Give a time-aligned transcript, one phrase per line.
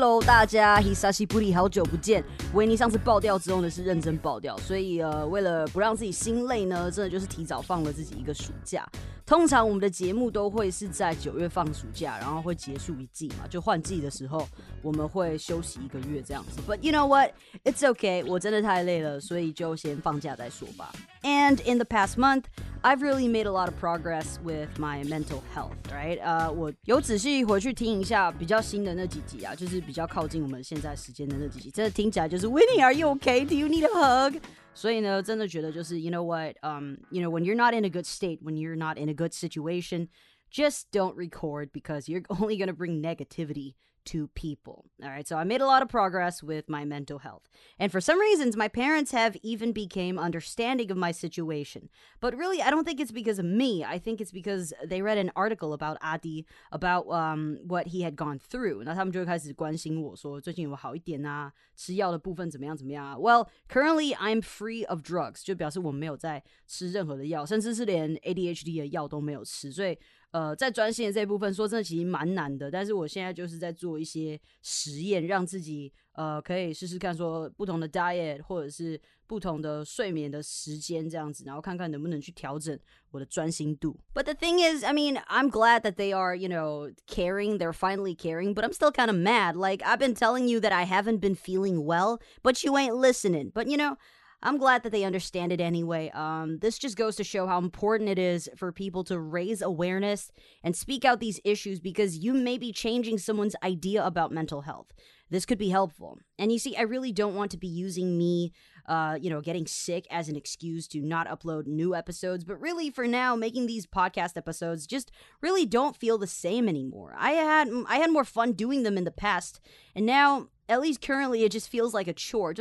[0.00, 2.22] Hello，大家，Hisashi 布里，好久不见。
[2.54, 8.86] 维尼上次爆掉之后呢，是认真爆掉，所以呃，为了不让自己心累呢，真的就是提早放了自己一个暑假。
[9.28, 14.48] 通常我们的节目都会是在九月放暑假，然后会结束一季嘛，就换季的时候
[14.80, 16.62] 我们会休息一个月这样子。
[16.66, 17.32] But you know what?
[17.62, 20.90] It's okay，我真的太累了，所以就先放假再说吧。
[21.22, 22.44] And in the past month,
[22.80, 26.22] I've really made a lot of progress with my mental health, right?
[26.22, 33.46] 呃，我有仔细回去听一下比较新的那几集啊，就是比较靠近我们现在时间的那几集，真的听起来就是 Winnie, are you okay?
[33.46, 34.40] Do you need a hug?
[34.73, 38.55] 所以呢，真的觉得就是 you know what, um, you know when you're not in a good state, when
[38.55, 40.07] you're not in a good situation,
[40.51, 43.75] just don't record because you're only going to bring negativity
[44.07, 44.83] to people.
[45.01, 45.25] All right.
[45.25, 47.47] So I made a lot of progress with my mental health.
[47.79, 51.87] And for some reasons, my parents have even became understanding of my situation.
[52.19, 53.81] But really, I don't think it's because of me.
[53.81, 58.17] I think it's because they read an article about Adi, about um, what he had
[58.17, 58.83] gone through.
[58.83, 61.53] 那他们就会开始关心我说最近有没有好一点啊？
[61.77, 63.15] 吃药的部分怎么样怎么样啊？
[63.15, 69.97] Well, currently I'm free of drugs，就表示我没有在吃任何的药，甚至是连 ADHD 的药都没有吃，所以。
[70.30, 72.70] 呃，在专心的这部分，说真的，其实蛮难的。
[72.70, 82.78] 但是我现在就是在做一些实验，让自己呃可以试试看，说不同的 diet 或者是不同的睡眠的时间这样子，然后看看能不能去调整
[83.10, 83.98] 我的专心度。
[84.12, 87.56] But the thing is, I mean, I'm glad that they are, you know, caring.
[87.56, 89.54] They're finally caring, but I'm still kind of mad.
[89.54, 93.50] Like I've been telling you that I haven't been feeling well, but you ain't listening.
[93.54, 93.96] But you know.
[94.40, 96.10] I'm glad that they understand it anyway.
[96.14, 100.30] Um, this just goes to show how important it is for people to raise awareness
[100.62, 104.92] and speak out these issues because you may be changing someone's idea about mental health.
[105.28, 106.18] This could be helpful.
[106.38, 108.52] And you see, I really don't want to be using me,
[108.86, 112.44] uh, you know, getting sick as an excuse to not upload new episodes.
[112.44, 115.10] But really, for now, making these podcast episodes just
[115.42, 117.14] really don't feel the same anymore.
[117.18, 119.60] I had I had more fun doing them in the past,
[119.94, 122.54] and now, at least currently, it just feels like a chore.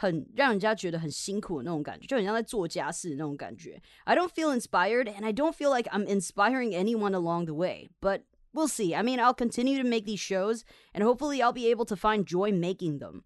[0.00, 3.80] 很让人家觉得很辛苦的那种感觉，就很像在做家事那种感觉。
[4.04, 7.88] I don't feel inspired, and I don't feel like I'm inspiring anyone along the way.
[8.00, 8.22] But
[8.52, 8.94] we'll see.
[8.94, 12.26] I mean, I'll continue to make these shows, and hopefully, I'll be able to find
[12.26, 13.24] joy making them.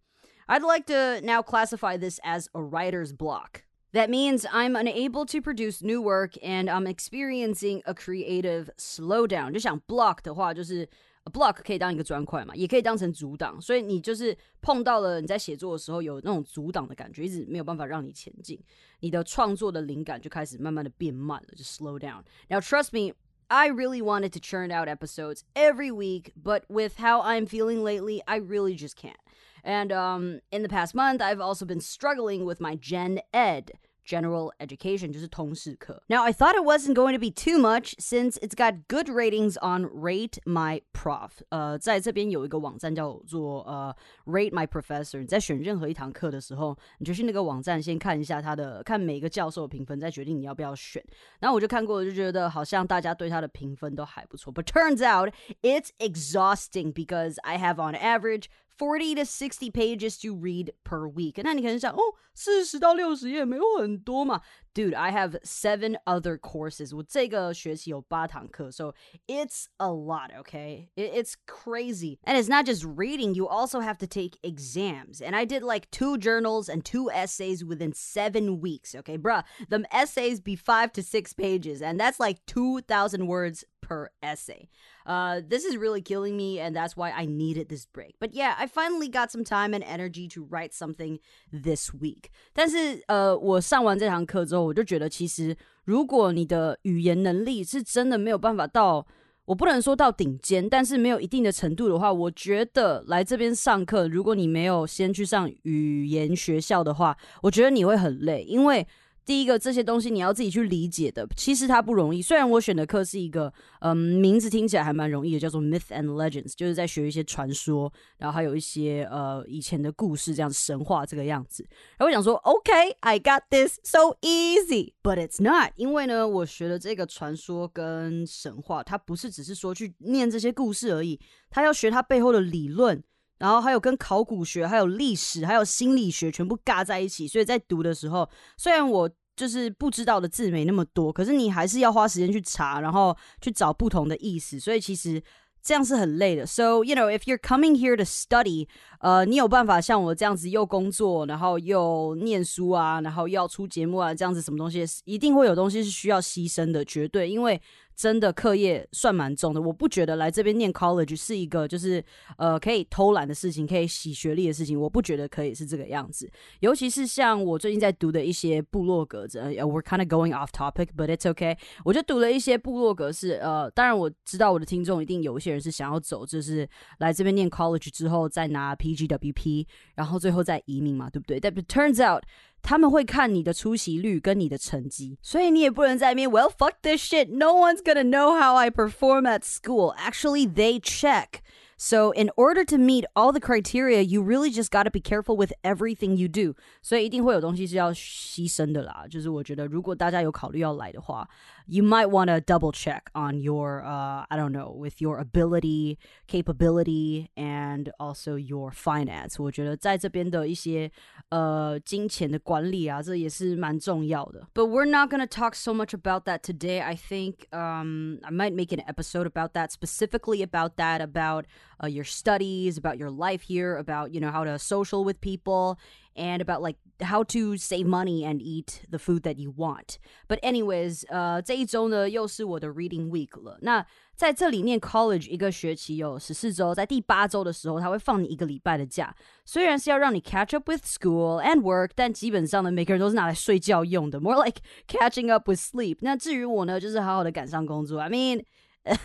[0.49, 3.62] I'd like to now classify this as a writer's block.
[3.93, 9.53] That means I'm unable to produce new work and I'm experiencing a creative slowdown.
[9.53, 10.88] 就想 block 的话，就是
[11.33, 18.59] block 可以当一个砖块嘛，也可以当成阻挡，所以你就是碰到了你在写作的时候有那种阻挡的感觉，一直没有办法让你前进，
[19.00, 22.22] 你的创作的灵感就开始慢慢的变慢了，就 slow down.
[22.49, 23.15] Now trust me.
[23.53, 28.22] I really wanted to churn out episodes every week, but with how I'm feeling lately,
[28.25, 29.19] I really just can't.
[29.65, 33.72] And um, in the past month, I've also been struggling with my Gen Ed
[34.05, 36.03] general education, 就是通识课.
[36.09, 39.56] Now, I thought it wasn't going to be too much since it's got good ratings
[39.61, 41.31] on Rate My Prof.
[41.50, 43.94] 呃，在这边有一个网站叫做呃
[44.25, 45.21] Rate My Professor。
[45.21, 51.05] 你在选任何一堂课的时候，你就去那个网站先看一下他的，看每个教授的评分，再决定你要不要选。
[51.38, 54.53] 然后我就看过，就觉得好像大家对他的评分都还不错。
[54.53, 58.47] But turns out it's exhausting because I have on average
[58.77, 61.38] 40 to 60 pages to read per week.
[61.43, 62.00] 那你可能想，哦，
[62.34, 64.41] 四十到六十页没有很多嘛？
[64.72, 66.97] Dude, I have seven other courses.
[66.97, 68.94] 我这个学期有八堂课，so
[69.27, 70.31] it's a lot.
[70.44, 72.19] Okay, it's crazy.
[72.25, 75.21] And it's not just reading; you also have to take exams.
[75.21, 78.94] And I did like two journals and two essays within seven weeks.
[78.94, 83.65] Okay, bruh, the essays be five to six pages, and that's like two thousand words
[83.84, 84.69] per essay.
[85.05, 88.14] Uh, this is really killing me, and that's why I needed this break.
[88.19, 91.19] But yeah, I finally got some time and energy to write something
[91.52, 92.31] this week.
[92.52, 99.06] 但是呃，我上完这堂课之后，我就觉得其实如果你的语言能力是真的没有办法到。
[99.47, 108.87] 我不能说到顶尖，但是没有一定的程度的话，我觉得来这边上课，如果你没有先去上语言学校的话，我觉得你会很累，因为
[109.25, 112.22] 第一个，这些东西你要自己去理解的，其实它不容易。
[112.22, 121.66] 虽然我选的课是一个，嗯，名字听起来还蛮容易的，叫做 Myth and Legends，就是在学一些传说，然后还有一些呃以前的故事，这样神话这个样子。
[121.98, 131.19] 然后我想说，OK，I got this so easy，but it's not，因为呢，我学的这个传说跟神话，它不是只是说去念这些故事而已，
[131.50, 133.04] 它要学它背后的理论。
[133.38, 145.22] 然后还有跟考古学、还有历史、还有心理学全部尬在一起，所以在读的时候，虽然我就是不知道的字没那么多，可是你还是要花时间去查，然后去找不同的意思，所以其实。
[145.68, 146.46] 这样是很累的。
[146.46, 148.68] So you know, if you're coming here to study，
[149.00, 157.60] 呃，你有办法像我这样子又工作，然后又念书啊，然后又要出节目啊，这样子什么东西，一定会有东西是需要牺牲的，绝对，因为。
[157.95, 162.03] 真的课业算蛮重的，我不觉得来这边念 college 是一个就是
[162.38, 166.30] 呃可以偷懒的事情，可以洗学历的事情，我不觉得可以是这个样子。
[166.59, 171.57] 尤其是像我最近在读的一些部落格，呃，we're kind of going off topic，but it's okay。
[171.83, 176.68] 我就读了一些部落格，是呃，当然我知道我的听众一定有一些人是想要走，就是
[177.00, 179.65] 来这边念 college 之后再拿 PGWP，
[179.95, 181.39] 然后最后再移民嘛，对不对？
[181.39, 182.24] 但 turns out。
[182.64, 187.29] 他们会看你的出席率跟你的成绩，所以你也不能在那边 Well fuck this shit.
[187.31, 189.94] No one's gonna know how I perform at school.
[189.97, 191.43] Actually, they check.
[191.82, 195.35] So, in order to meet all the criteria, you really just got to be careful
[195.35, 196.55] with everything you do.
[196.82, 199.06] 所以一定会有东西是要牺牲的啦。
[199.08, 201.26] 就是我觉得，如果大家有考虑要来的话
[201.67, 205.99] ，you might want to double check on your, uh, I don't know, with your ability,
[206.26, 209.41] capability, and also your finance.
[209.41, 210.91] 我觉得在这边的一些
[211.31, 214.49] 呃金钱的管理啊，这也是蛮重要的。
[214.55, 216.81] But we're not gonna talk so much about that today.
[216.81, 221.47] I think um I might make an episode about that specifically about that about
[221.82, 225.79] uh, your studies, about your life here, about you know how to social with people,
[226.17, 229.97] and about like how to save money and eat the food that you want.
[230.29, 233.58] But anyways，呃，这一周呢又是我的 reading week 了。
[233.62, 239.14] 那在这里念 college 一个学期有十四周，在第八周的时候，他会放你一个礼拜的假。
[239.44, 245.99] 虽然是要让你 catch up with school and work，但基本上呢，每个人都是拿来睡觉用的，more like catching up with sleep。
[246.02, 248.00] 那至于我呢，就是好好的赶上工作。
[248.00, 248.44] I mean。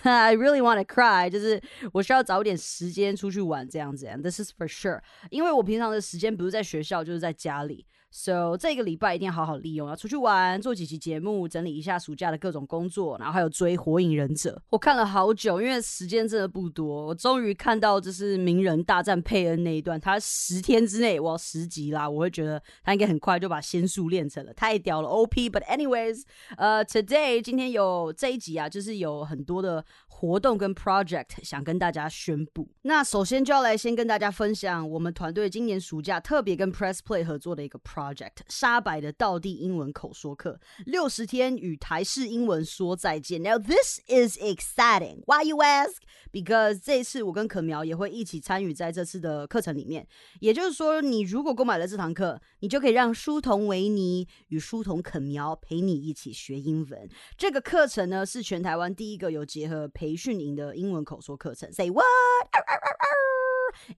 [0.04, 1.62] I really want to cry，就是
[1.92, 7.86] 我需要找点时间出去玩这样子，and this is for sure，因为我平常的时间不是在学校，就是在家里。
[8.13, 14.61] So 这个礼拜一定要好好利用，要出去玩，做几期节目，整理一下暑假的各种工作，然后还有追《火影忍者》。
[14.71, 17.07] 我看了好久，因为时间真的不多。
[17.07, 25.49] 我终于看到就是鸣人大战佩恩那一段，他十天之内我要十级啦，我会觉得他应该很快就把仙术练成了，太屌了，OP。
[25.49, 26.23] But anyways，
[26.57, 29.85] 呃，today 今天有这一集啊，就是有很多的。
[30.21, 43.43] 活动跟 project 想跟大家宣布，那首先就要来先跟大家分享我们团队今年暑假特别跟 Press Play 合作的一个 project—— project 沙白的道地英文口说课，六十天与台式英文说再见。
[43.43, 45.23] Now this is exciting.
[45.27, 45.97] Why you ask?
[46.33, 50.07] Because 这次我跟可苗也会一起参与在这次的课程里面。
[50.41, 57.09] 也就是说，你如果购买了这堂课，你就可以让书童维尼与书童肯苗陪你一起学英文。
[57.37, 62.05] 这个课程呢，是全台湾第一个有结合培训营的英文口说课程，Say what?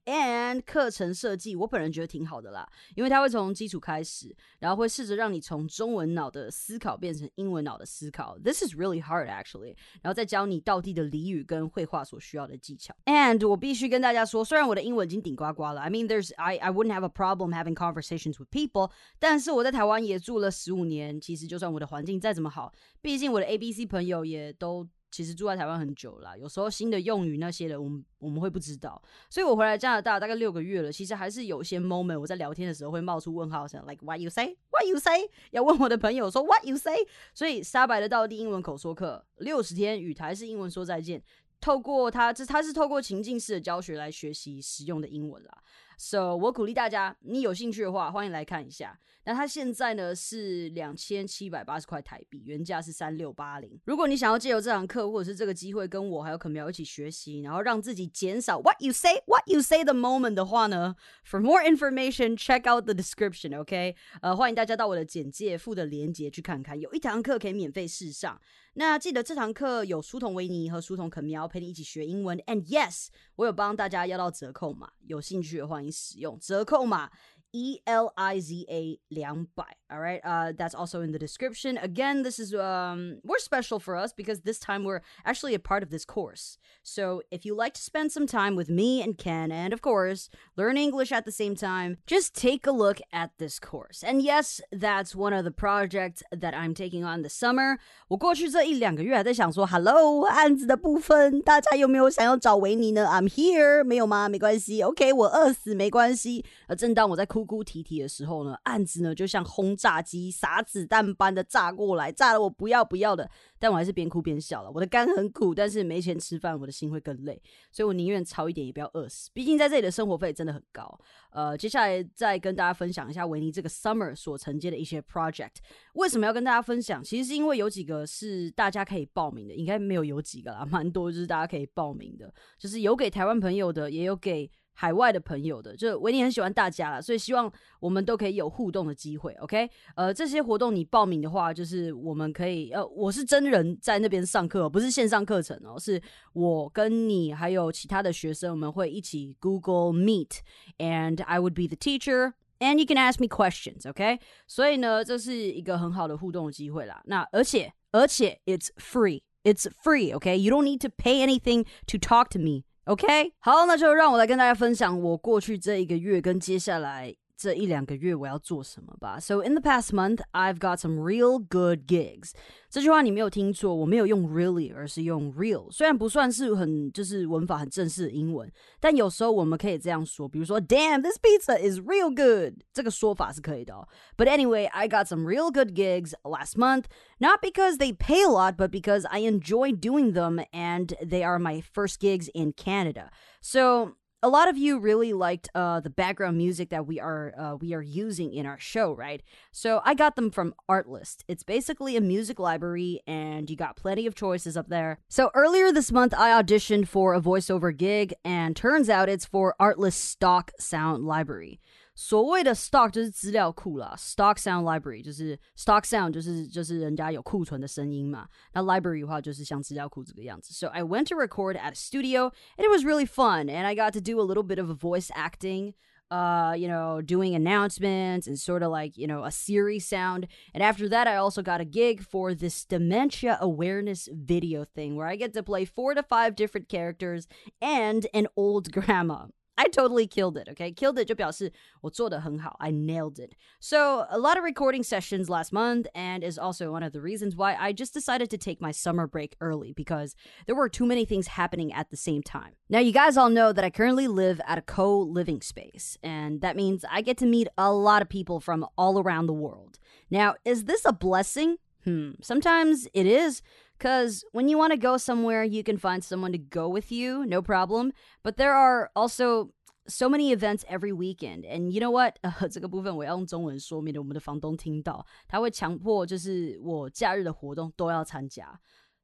[0.05, 8.37] And 课程设计，我本人觉得挺好的啦，因为它会从基础开始，然后会试着让你从中文脑的思考变成英文脑的思考。
[8.37, 9.75] This is really hard actually。
[10.01, 12.95] 然后再教你道地的俚语跟绘画所需要的技巧。
[13.05, 23.71] And 我必须跟大家说，虽然我的英文已经顶呱呱了，I mean there's I I wouldn't have a problem having conversations with people，但是我在台湾也住了十五年，其实就算我的环境再怎么好，毕竟我的 A B
[23.71, 24.87] C 朋友也都。
[25.13, 28.99] 其实住在台湾很久了，有时候新的用语那些的，我们我们会不知道。
[29.29, 36.97] 所以我回来加拿大大概六个月了，其实还是有些 moment 我在聊天的时候会冒出问号声，like what you say，what you say， 要问我的朋友说 what you say。
[37.35, 41.21] 所以沙白的道地英文口说课六十天与台式英文说再见，
[41.61, 45.63] 透过它这它是透过情境式的教学来学习实用的英文啦。
[45.97, 48.99] So 我鼓励大家，你有兴趣的话，欢迎来看一下。
[49.25, 53.79] 那它现在呢是两千七百八十块台币，原价是三六八零。
[53.85, 60.95] 如果你想要借由这堂课或者是这个机会跟我还有可苗一起学习，然后让自己减少 what you say what you say the moment 的话呢
[61.25, 68.41] ，For more information check out the description OK，呃欢迎大家到我的简介附的链接去看看，有一堂课可以免费试上。
[68.75, 77.11] 那记得这堂课有书童维尼和书童肯苗陪你一起学英文，and yes 我有帮大家要到折扣嘛，有兴趣的话迎使用折扣码。
[77.52, 79.64] E L I Z A 两百.
[79.90, 81.78] All right, uh, that's also in the description.
[81.78, 85.82] Again, this is um, more special for us because this time we're actually a part
[85.82, 86.58] of this course.
[86.82, 90.28] So if you like to spend some time with me and Ken, and of course
[90.58, 94.04] learn English at the same time, just take a look at this course.
[94.04, 97.78] And yes, that's one of the projects that I'm taking on this summer.
[98.08, 103.06] 我过去这一两个月还在想说，Hello，案子的部分，大家有没有想要找维尼呢？
[103.06, 104.28] I'm here，没有吗？
[104.28, 106.44] 没关系，OK，我饿死没关系。
[106.66, 107.38] 呃，正当我在哭。
[107.45, 113.29] 哭哭啼啼的时候呢，案子呢就像轰炸机撒子弹般的炸过来，炸得我不要不要的。
[113.59, 114.69] 但我还是边哭边笑了。
[114.69, 119.29] 我的肝很苦，但是没钱吃饭，我的心会更累，所以我宁愿超一点也不要饿死。
[119.33, 120.99] 毕竟在这里的生活费真的很高。
[121.29, 125.55] 呃，接下来再跟大家分享一下维尼这个 summer 所承接的一些 project。
[125.93, 127.01] 为什么要跟大家分享？
[127.01, 134.51] 其实是因为有几个是大家可以报名的，应该没有有几个啦，蛮多就是大家可以报名的，就是有给台湾朋友的，也有给。
[134.72, 139.32] 海外的朋友的，就维尼很喜欢大家了，所以希望我们都可以有互动的机会。
[139.40, 146.00] OK，呃，这些活动你报名的话，就是我们可以，呃，我是真人在那边上课，不是线上课程哦，是
[146.32, 157.02] 我跟你还有其他的学生，我们会一起 Google Meet，and I would be the teacher，and you can ask me questions。OK，所以呢，这是一个很好的互动的机会啦。
[157.06, 162.62] 那而且而且，it's free，it's free。OK，you don't need to pay anything to talk to me。
[162.85, 169.20] OK，好，那就让我来跟大家分享我过去这一个月跟接下来 这一两个月我要做什么吧。
[169.20, 172.32] So in the past month, I've got some real good gigs.
[172.68, 175.70] 这句话你没有听错，我没有用 really，而是用 real。
[175.70, 178.50] 虽然不算是很就是文法很正式的英文，
[178.80, 183.86] 但有时候我们可以这样说，比如说 Damn, this pizza is real good，这个说法是可以的哦。
[184.16, 186.86] But anyway, I got some real good gigs last month,
[187.20, 191.38] not because they pay a lot, but because I enjoy doing them and they are
[191.38, 193.10] my first gigs in Canada.
[193.40, 193.92] So
[194.23, 197.73] a lot of you really liked uh, the background music that we are uh, we
[197.73, 199.21] are using in our show, right?
[199.51, 201.23] So I got them from Artlist.
[201.27, 204.99] It's basically a music library, and you got plenty of choices up there.
[205.09, 209.55] So earlier this month, I auditioned for a voiceover gig, and turns out it's for
[209.59, 211.59] Artlist Stock Sound Library.
[211.94, 218.28] 所谓的 stock 就是资料库啦，stock sound library 就是 stock sound 就是就是人家有库存的声音嘛。
[218.52, 220.54] 那 library 的话就是像资料库这个样子。
[220.54, 223.92] So I went to record at a studio and it was really fun and I got
[223.92, 225.74] to do a little bit of voice acting.
[226.10, 230.26] Uh, you know, doing announcements and sort of like, you know, a series sound.
[230.54, 235.06] And after that, I also got a gig for this dementia awareness video thing where
[235.06, 237.28] I get to play four to five different characters
[237.60, 239.26] and an old grandma.
[239.60, 240.48] I totally killed it.
[240.52, 242.54] Okay, killed it 就表示我做的很好.
[242.60, 243.32] I nailed it.
[243.58, 247.34] So a lot of recording sessions last month, and is also one of the reasons
[247.34, 250.14] why I just decided to take my summer break early because
[250.46, 252.54] there were too many things happening at the same time.
[252.70, 256.54] Now you guys all know that I currently live at a co-living space, and that
[256.54, 259.80] means I get to meet a lot of people from all around the world.
[260.08, 261.56] Now, is this a blessing?
[261.84, 263.42] Hmm, sometimes it is.
[263.82, 267.24] Because when you want to go somewhere, you can find someone to go with you,
[267.24, 267.92] no problem.
[268.24, 269.50] But there are also
[269.86, 271.44] so many events every weekend.
[271.44, 272.16] And you know what？
[272.22, 278.60] 呃，这个部分我要用中文说，免得我们的房东听到，他会强迫就是我假日的活动都要参加。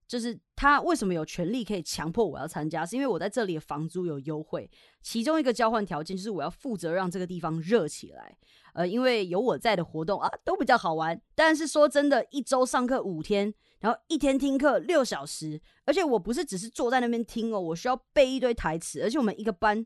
[0.07, 2.85] 就是他为什么有权利可以强迫我要参加？
[2.85, 4.69] 是因为我在这里的房租有优惠。
[5.01, 8.37] 其中一个交换条件就是我要负责让这个地方热起来。
[8.75, 11.19] 呃，因为有我在的活动啊，都比较好玩。
[11.35, 13.55] 但是说真的，一周上课五天。
[13.80, 19.86] 然后一天听课六小时，而且我不是只是坐在那边听哦，我需要背一堆台词，而且我们一个班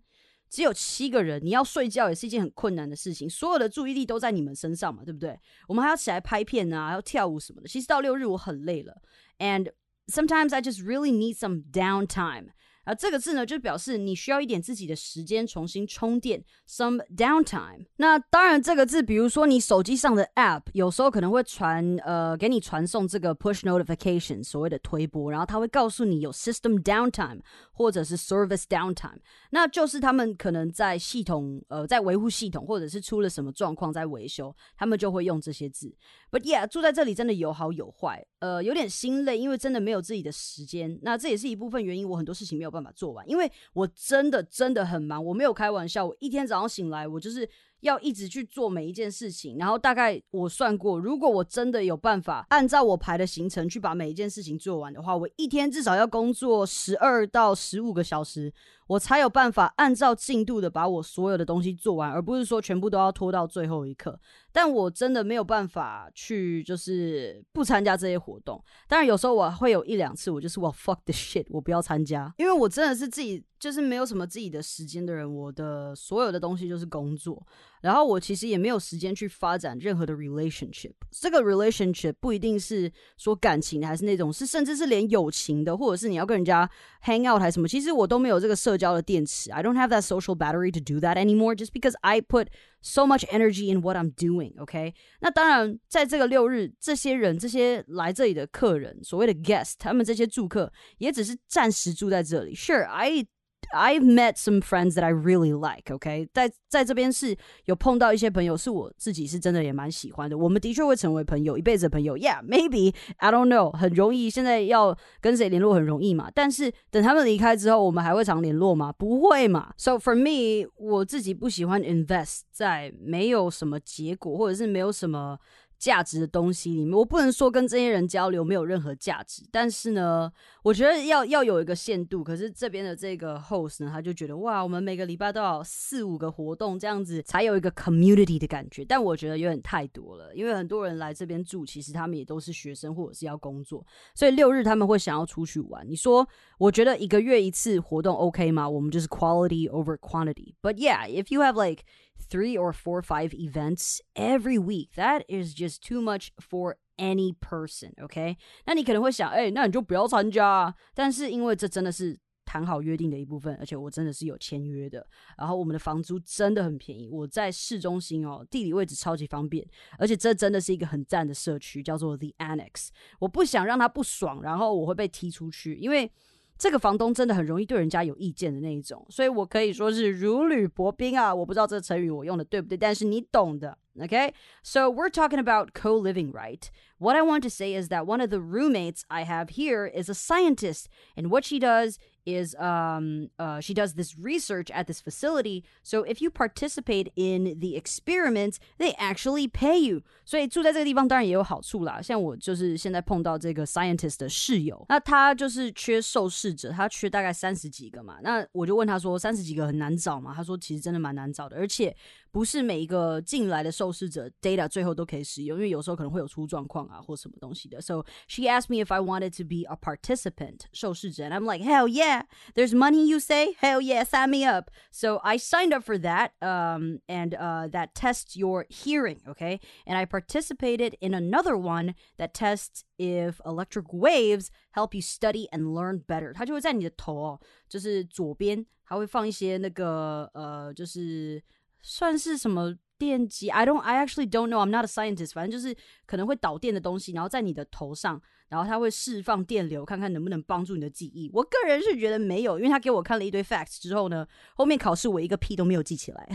[0.49, 5.39] 只有七个人，你要睡觉也是一件很困难的事情，所有的注意力都在你们身上嘛，对不对？
[5.67, 7.67] 我们还要起来拍片啊，要跳舞什么的。
[7.67, 9.01] 其实到六日我很累了
[9.39, 9.71] ，and
[10.07, 12.49] sometimes I just really need some downtime。
[12.83, 17.85] 啊，这个字呢，就表示你需要一点自己的时间重新充电，some downtime。
[17.95, 27.39] 那当然，这个字，比如说你手机上的 app，有时候可能会传呃给你传送这个 push notification，所谓的推波，然后它会告诉你有 system downtime
[27.71, 29.19] 或者是 service downtime，
[29.51, 35.95] 那就是他们可能在系统呃在维护系统，或者是出了什么状况在维修，他们就会用这些字。
[36.29, 40.99] But yeah，住在这里真的有好有坏，呃，有点心累，因为真的没有自己的时间。
[41.03, 47.47] 那这也是一部分原因，我很多事情没有办法做完，因为我真的真的很忙，我没有开玩笑，我一天早上醒来，我就是。
[47.83, 58.53] 要一直去做每一件事情，然后大概我算过，如果我真的有办法按照我排的行程去把每一件事情做完的话，我一天至少要工作十二到十五个小时，
[58.87, 64.19] 我才有办法按照进度的把我所有的东西做完，而不是说全部都要拖到最后一刻。
[64.51, 68.63] 但我真的没有办法去，就是不参加这些活动。
[68.87, 77.41] 当然有时候我会有一两次，我就是我 fuck the shit，我不要参加，因为我真的是自己就是没有什么自己的时间的人，我的所有的东西就是工作。
[77.83, 80.93] 然后我其实也没有时间去发展任何的 relationship。
[81.11, 86.67] 这个 relationship 不一定是说感情，还是那种是甚至是连友情的，或者是你要跟人家
[87.03, 89.51] hang out 还是什么，其实我都没有这个社交的电池。
[89.51, 92.47] I don't have that social battery to do that anymore, just because I put
[92.81, 94.53] so much energy in what I'm doing.
[94.61, 102.55] OK，那当然，在这个六日，这些人，这些来这里的客人，所谓的 guest，他们这些住客也只是暂时住在这里。
[102.55, 103.25] Sure, I
[103.70, 105.92] I've met some friends that I really like.
[105.92, 107.36] OK，在在这边是
[107.66, 110.38] 有碰到一些朋友，是我自己是真的也蛮喜欢的。
[110.38, 112.16] 我们的确会成为朋友，一辈子的朋友。
[112.16, 114.30] Yeah，maybe I don't know，很容易。
[114.30, 116.30] 现在要跟谁联络很容易嘛？
[116.34, 118.90] 但是等他们离开之后，我们还会常联络吗？
[118.90, 119.74] 不会嘛。
[119.76, 125.38] So for me，我自己不喜欢 invest 在没有什么结果，或者是没有什么。
[125.83, 130.31] 价值的东西里面，我不能说跟这些人交流没有任何价值，但是呢，
[130.63, 132.23] 我觉得要要有一个限度。
[132.23, 138.85] 可是这边的这个 host 呢，他就觉得哇，我们每个礼拜都要四五个活动，这样子才有一个 community 的感觉。
[138.85, 143.85] 但我觉得有点太多了，因为很多人来这边住，其实他们也都是学生或者是要工作，
[144.15, 145.85] 所以六日他们会想要出去玩。
[145.85, 146.25] 你说，
[146.59, 148.69] 我觉得一个月一次活动 OK 吗？
[148.69, 150.53] 我们就是 quality over quantity。
[150.61, 151.83] But yeah, if you have like
[152.19, 154.91] three or four, five events every week.
[154.95, 157.93] That is just too much for any person.
[158.03, 160.75] OK，那你可能会想，哎、那你就不要参加。
[160.93, 165.05] 但是因为这真的是谈好约定的一部分，而且我真的是有签约的。
[165.37, 169.67] 然后我们的房租真的很便宜，我在市中心哦，地理位置超级方便，
[169.97, 172.89] 而且这真的是一个很赞的社区，叫做 The Annex。
[173.19, 176.11] 我不想让他不爽，然后我会被踢出去，因为。
[176.58, 181.32] 这个房东真的很容易对人家有意见的那一种，所以我可以说是如履薄冰啊！
[181.32, 183.78] 我不知道这个成语我用的对不对，但是你懂的。
[184.00, 186.70] Okay, so we're talking about co living, right?
[186.98, 190.08] What I want to say is that one of the roommates I have here is
[190.08, 190.86] a scientist,
[191.16, 195.64] and what she does is um, uh, she does this research at this facility.
[195.82, 200.02] So if you participate in the experiment, they actually pay you.
[200.26, 202.02] 所以住在这个地方当然也有好处啦。
[202.02, 208.18] 像我就是现在碰到这个 scientist 的室友，那他就是缺受试者，他缺大概三十几个嘛。
[208.22, 210.34] 那我就问他说，三十几个很难找吗？
[210.36, 211.96] 他说其实真的蛮难找的，而且
[212.32, 217.82] 不是每一个进来的受试者 data 最后都可以使用，因为有时候可能会有出状况啊或什么东西的。
[217.82, 221.98] So she asked me if I wanted to be a participant 受试者，and I'm like hell yeah
[221.98, 222.22] yeah,
[222.54, 223.54] there's money, you say?
[223.58, 224.70] Hell yeah, sign me up.
[224.92, 229.58] So I signed up for that, um, and uh, that tests your hearing, okay?
[229.84, 235.74] And I participated in another one that tests if electric waves help you study and
[235.74, 236.32] learn better.
[236.32, 241.42] 它就会在你的头哦，就是左边，它会放一些那个呃，就是
[241.82, 243.48] 算是什么电机？
[243.50, 244.58] I don't, I actually don't know.
[244.58, 245.32] I'm not a scientist.
[245.32, 248.20] 反正就是可能会导电的东西，然后在你的头上。
[248.48, 251.30] 然后它会释放电流，看看能不能帮助你的记忆。
[251.34, 256.26] 我个人是觉得没有，因为他给我看了一堆 facts 之后呢，后面考试我一个屁都没有记起来。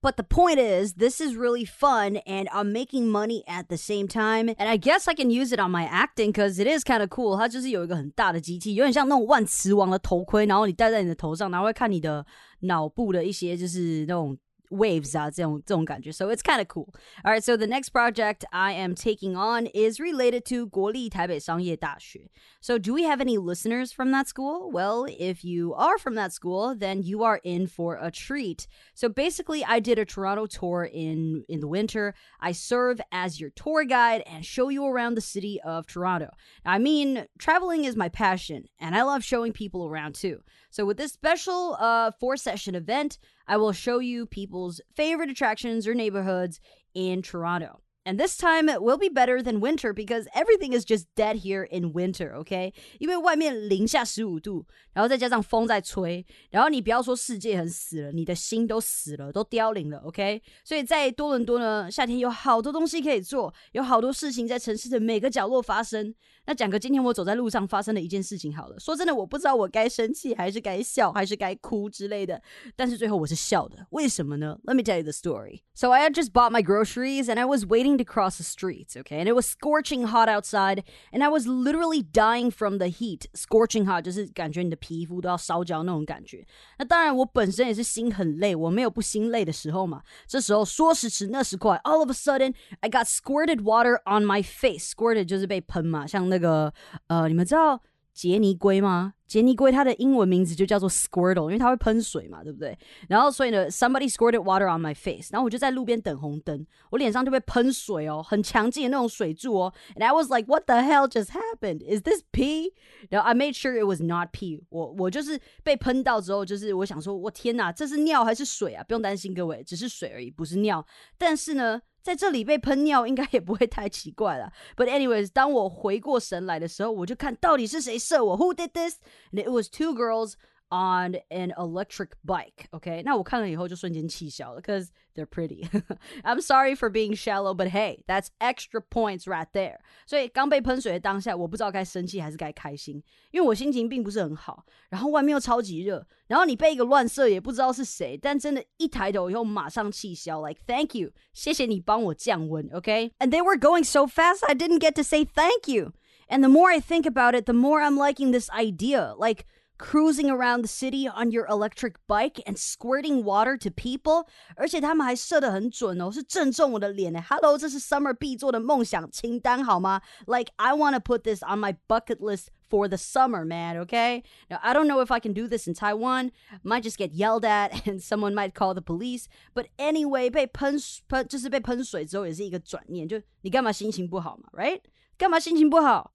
[0.00, 4.06] But the point is, this is really fun, and I'm making money at the same
[4.06, 4.54] time.
[4.54, 7.08] And I guess I can use it on my acting because it is kind of
[7.08, 7.36] cool.
[7.36, 12.24] 它就是有一个很大的机器，有点像那种万磁王的头盔，然后你戴在你的头上，然后会看你的
[12.60, 14.38] 脑部的一些就是那种。
[14.72, 16.12] waves 啊，这种这种感觉。
[16.12, 16.92] So it's kind of cool.
[17.24, 22.30] All right, so the next project I am taking on is related to 国立台北商业大学.
[22.60, 24.70] So do we have any listeners from that school?
[24.70, 28.66] Well, if you are from that school, then you are in for a treat.
[28.94, 32.14] So basically, I did a Toronto tour in in the winter.
[32.38, 36.28] I serve as your tour guide and show you around the city of Toronto.
[36.66, 40.42] I mean, traveling is my passion, and I love showing people around too.
[40.70, 45.86] So with this special uh, four session event, I will show you people's favorite attractions
[45.86, 46.58] or neighborhoods
[46.92, 47.80] in Toronto.
[48.04, 51.62] And this time it will be better than winter because everything is just dead here
[51.62, 52.72] in winter, OK？
[52.98, 60.40] 因为外面零下十五度，然后再加上风在吹，然后你不要说世界很死了，你的心都死了，都凋零了，OK？
[60.64, 66.14] 所以在多伦多呢，夏天有好多东西可以做，有好多事情在城市的每个角落发生。
[66.46, 68.80] 那讲个今天我走在路上发生的一件事情好了。
[68.80, 72.40] 说真的，我不知道我该生气还是该笑还是该哭之类的，
[72.74, 73.86] 但是最后我是笑的。
[73.90, 74.58] 为什么呢？
[74.64, 75.62] Let me tell you the story.
[75.74, 78.96] So I had just bought my groceries and I was waiting to cross the streets,
[78.96, 79.20] okay?
[79.20, 83.26] And it was scorching hot outside, and I was literally dying from the heat.
[83.34, 86.46] Scorching hot 就是感觉你的皮肤都要烧焦那种感觉。
[86.78, 90.02] 那当然，我本身也是心很累，我没有不心累的时候嘛。
[90.26, 94.94] 这时候说时迟那时快，all of a sudden I got squirted water on my face.
[94.94, 96.73] Squirted 就是被喷嘛，像 那个
[97.07, 97.79] 呃，你们知道
[98.11, 99.13] 杰尼龟吗？
[99.27, 102.77] 杰尼龟它的英文名字就叫做 Squirtle，因为它会喷水嘛，对不对？
[103.07, 109.73] 然后所以呢，somebody squirted water on my face，然后我就在路边等红灯，我脸上就被喷水哦，很强劲的那种水柱哦。
[109.95, 111.81] And I was like, what the hell just happened?
[111.81, 112.73] Is this pee?
[113.09, 114.61] 然后 I made sure it was not pee。
[114.69, 118.83] 我我就是被喷到之后，就是我想说，我天哪，这是尿还是水啊？
[118.83, 120.85] 不用担心各位，只是水而已，不是尿。
[121.17, 121.81] 但是呢。
[122.02, 124.52] 在这里被喷尿应该也不会太奇怪了。
[124.76, 128.38] But anyways，当我回过神来的时候，我就看到底是谁射我。
[128.38, 128.96] Who did this?
[129.32, 130.34] And it was two girls
[130.72, 132.66] on an electric bike.
[132.72, 135.66] Okay，那我看了以后就瞬间气消了，cause they're pretty.
[136.22, 139.78] I'm sorry for being shallow, but hey, that's extra points right there.
[140.06, 155.94] 所以刚被喷水的当下，我不知道该生气还是该开心，因为我心情并不是很好，然后外面又超级热，然后你被一个乱射也不知道是谁，但真的，一抬头以后马上气消，like thank you，谢谢你帮我降温，OK？And they were going so fast, I didn't get to say thank you.
[156.30, 159.14] And the more I think about it, the more I'm liking this idea.
[159.18, 159.46] Like,
[159.78, 164.26] cruising around the city on your electric bike and squirting water to people，
[164.56, 167.20] 而且他们还射得很准哦，是正中我的脸诶。
[167.28, 170.02] Hello，这是 Summer 必做的梦想清单好吗？
[170.26, 173.78] Like I want to put this on my bucket list for the summer, man.
[173.86, 174.24] Okay.
[174.50, 176.32] Now I don't know if I can do this in Taiwan.
[176.64, 179.28] Might just get yelled at, and someone might call the police.
[179.54, 180.76] But anyway，被喷
[181.08, 184.80] 喷就是被喷水之后也是一个转念，就你干嘛心情不好嘛，right？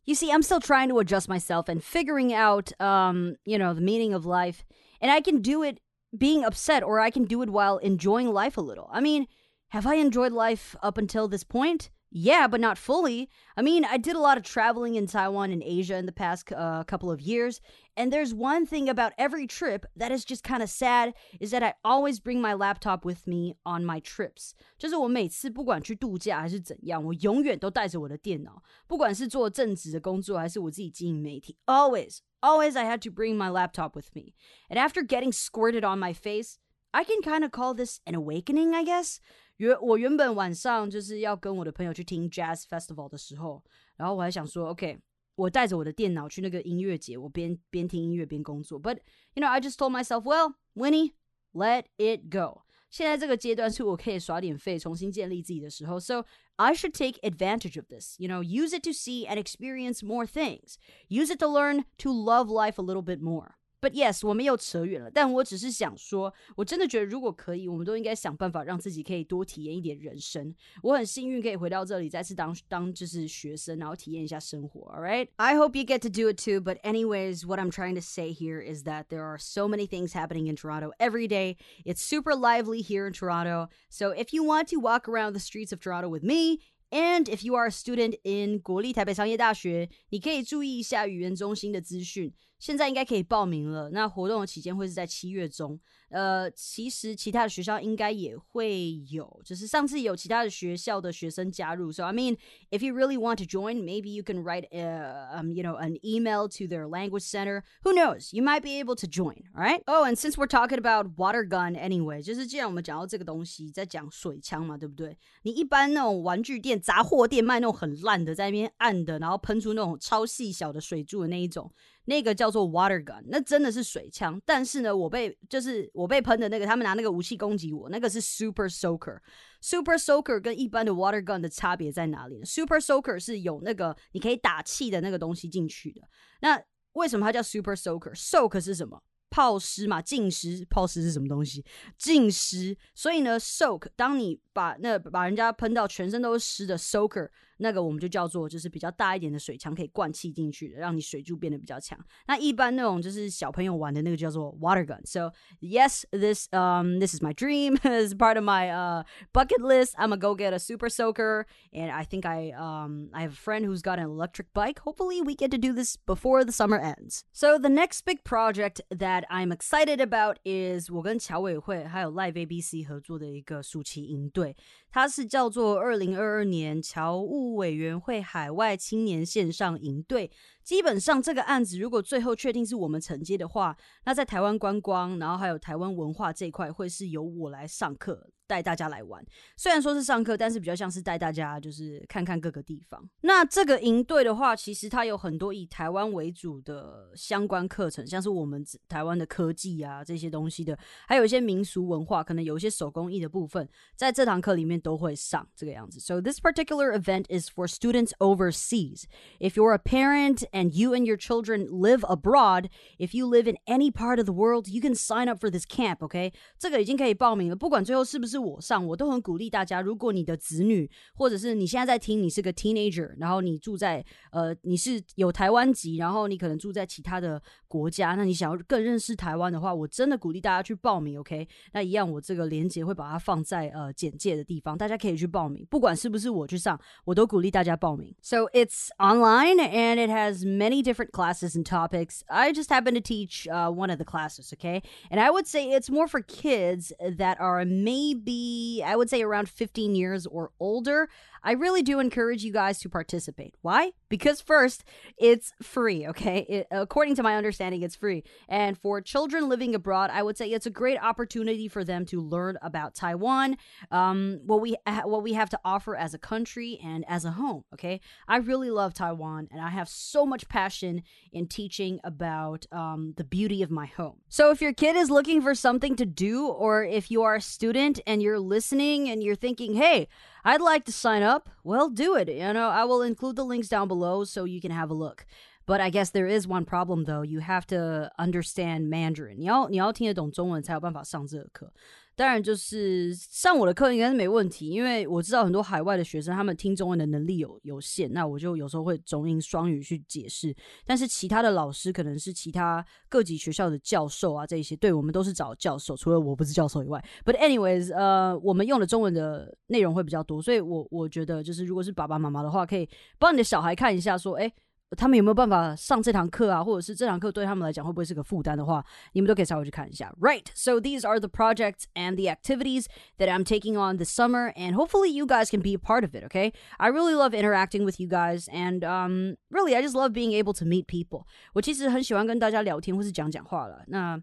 [0.04, 3.80] you see, I'm still trying to adjust myself and figuring out, um, you know, the
[3.80, 4.64] meaning of life.
[5.00, 5.80] And I can do it
[6.16, 8.88] being upset, or I can do it while enjoying life a little.
[8.92, 9.26] I mean,
[9.68, 11.90] have I enjoyed life up until this point?
[12.15, 13.27] Yeah, but not fully.
[13.57, 16.51] I mean, I did a lot of traveling in Taiwan and Asia in the past
[16.51, 17.59] uh, couple of years,
[17.97, 21.63] and there's one thing about every trip that is just kind of sad is that
[21.63, 24.53] I always bring my laptop with me on my trips.
[24.77, 34.35] 就是我每次不管去度假还是怎样，我永远都带着我的电脑，不管是做正职的工作还是我自己经营媒体，always, always I had to bring my laptop with me.
[34.69, 36.57] And after getting squirted on my face,
[36.91, 39.17] I can kind of call this an awakening, I guess.
[39.57, 43.63] 原我原本晚上就是要跟我的朋友去听 Jazz Festival 的时候，
[43.97, 44.99] 然后我还想说，OK，
[45.35, 48.81] 我带着我的电脑去那个音乐节，我边边听音乐边工作。
[48.81, 48.99] But
[49.33, 51.13] you know, I just told myself, well, Winnie,
[51.53, 52.63] let it go.
[52.89, 55.99] 现在这个阶段是我可以耍点废，重新建立自己的时候。
[55.99, 56.25] So
[56.57, 58.19] I should take advantage of this.
[58.19, 60.75] You know, use it to see and experience more things.
[61.07, 63.55] Use it to learn to love life a little bit more.
[63.80, 65.08] But yes，我们又扯远了。
[65.08, 70.52] 但我只是想说，我真的觉得如果可以，我们都应该想办法让自己可以多体验一点人生。
[70.82, 74.80] 我很幸运可以回到这里，再次当当就是学生，然后体验一下生活。
[74.92, 76.60] All right, I hope you get to do it too.
[76.60, 80.12] But anyways, what I'm trying to say here is that there are so many things
[80.12, 81.56] happening in Toronto every day.
[81.84, 83.68] It's super lively here in Toronto.
[83.88, 86.58] So if you want to walk around the streets of Toronto with me.
[86.90, 92.32] And if you are a student in 国立台北商业大学，你可以注意一下语言中心的资讯。
[92.58, 93.90] 现在应该可以报名了。
[93.90, 95.78] 那活动的期间会是在七月中。
[96.09, 101.91] 呃，其实其他的学校应该也会有，就是上次有其他的学校的学生加入。
[101.91, 102.37] So I mean,
[102.69, 105.97] if you really want to join, maybe you can write, a, um, you know, an
[106.03, 107.63] email to their language center.
[107.83, 108.31] Who knows?
[108.31, 109.43] You might be able to join.
[109.55, 109.81] All right.
[109.87, 115.17] Oh, and since we're talking about water gun, anyway，就是既然我们讲到这个东西，在讲水枪嘛，对不对？
[115.41, 121.71] 你一般那种玩具店、杂货店卖那种很烂的，在那边按的，然后喷出那种超细小的水柱的那一种。
[122.05, 124.37] 那个叫做 water gun，那真的是水枪。
[124.45, 129.18] 但是呢，我被就是 我被喷的那个，他们拿那个武器攻击我，那个是 super soaker。
[129.60, 136.02] super soaker 跟一般的 water gun 的差别在哪里呢？super soaker 是有那个你可以打气的那个东西进去的。
[136.40, 139.02] 那为什么它叫 super soaker？soak 是什么？
[139.28, 140.64] 泡湿嘛，浸湿。
[140.70, 141.64] 泡湿是什么东西？
[141.98, 142.78] 浸湿。
[142.94, 147.28] 所以呢，soak 当你把那把人家喷到全身都是湿的 soaker。
[147.58, 151.98] 那个我们就叫做就是比较大一点的水枪，可以灌气进去的，让你水柱变得比较强。
[152.26, 155.00] 那一般那种就是小朋友玩的那个叫做 water gun。
[155.04, 157.76] So yes, this um this is my dream.
[157.82, 159.94] this is part of my uh bucket list.
[159.96, 163.36] I'm gonna go get a super soaker, and I think I um I have a
[163.36, 164.80] friend who's got an electric bike.
[164.84, 167.24] Hopefully we get to do this before the summer ends.
[167.32, 174.54] So the next big project that I'm excited about is 我跟侨委会还有 Live ABC 合作的一个暑期营队，
[174.90, 177.47] 它是叫做二零二二年侨务。
[177.54, 180.30] 委员会海外青年线上营队。
[180.68, 188.28] 基本上这个案子如果最后确定是我们承接的话，那在台湾观光，然后还有台湾文化这一块，会是由我来上课。
[188.48, 189.22] 带大家来玩，
[189.58, 193.06] 虽然说是上课，但是比较像是带大家就是看看各个地方。
[193.20, 206.00] 那这个营队的话，其实它有很多以台湾为主的相关课程，像是我们台湾的科技啊这些东西的，还有一些民俗文化，可能有一些手工艺的部分，在这堂课里面都会上这个样子。
[206.00, 209.02] So this particular event is for students overseas.
[209.40, 213.57] If you're a parent and you and your children live abroad, if you live in
[213.65, 216.03] any part of the world, you can sign up for this camp.
[216.03, 218.43] OK，这个已经可以报名了，不管最后是不是。
[218.43, 219.79] 我上，我都很鼓励大家。
[219.79, 231.19] 如果你的子女，或者是你现在在听，你是个 teenager，然后你住在呃，你是有台湾籍，然后你可能住在其他的国家，那你想要更认识台湾的话，我真的鼓励大家去报名。
[231.19, 235.65] OK，那一样，我这个链接会把它放在呃简介的地方，大家可以去报名。
[235.69, 238.13] 不管是不是我去上，我都鼓励大家报名。
[238.21, 242.24] So it's online and it has many different classes and topics.
[242.30, 244.82] I just happen to teach uh, one of the classes, okay?
[245.10, 249.48] And I would say it's more for kids that are maybe, I would say, around
[249.48, 251.08] 15 years or older.
[251.42, 253.54] I really do encourage you guys to participate.
[253.62, 253.92] Why?
[254.08, 254.84] Because first,
[255.18, 256.46] it's free, okay?
[256.48, 258.24] It, according to my understanding, it's free.
[258.48, 262.20] And for children living abroad, I would say it's a great opportunity for them to
[262.20, 263.56] learn about Taiwan,
[263.90, 267.64] um, what we what we have to offer as a country and as a home,
[267.74, 268.00] okay?
[268.26, 273.24] I really love Taiwan and I have so much passion in teaching about um, the
[273.24, 274.20] beauty of my home.
[274.28, 277.40] So if your kid is looking for something to do or if you are a
[277.40, 280.08] student and you're listening and you're thinking, "Hey,
[280.47, 281.49] I'd like to sign up.
[281.63, 282.27] Well, do it.
[282.29, 285.25] You know, I will include the links down below so you can have a look.
[285.65, 287.21] But I guess there is one problem though.
[287.21, 289.37] You have to understand Mandarin.
[289.37, 291.71] 你要你要听得懂中文才有办法上这个课。
[292.18, 300.52] 当然，就是上我的课应该是没问题，因为我知道很多海外的学生他们听中文的能力有有限，那我就有时候会中英双语去解释。
[300.84, 307.00] 但是其他的老师可能是其他各级学校的教授啊，这些对我们都是找教授，除了我不是教授以外。
[307.24, 312.88] But anyways，呃，我们用的中文的内容会比较多，所以我我觉得就是如果是爸爸妈妈的话，可以
[313.20, 314.52] 帮你的小孩看一下，说，哎。
[314.95, 316.63] 他们有没有办法上这堂课啊？
[316.63, 320.13] 或者是这堂课对他们来讲会不会是个负担的话，你们都可以稍微去看一下。
[320.21, 322.85] Right, so these are the projects and the activities
[323.17, 326.13] that I'm taking on this summer, and hopefully you guys can be a part of
[326.13, 326.23] it.
[326.25, 330.33] Okay, I really love interacting with you guys, and um, really I just love being
[330.33, 331.25] able to meet people.
[331.53, 333.83] 我其实很喜欢跟大家聊天或是讲讲话了。
[333.87, 334.21] 那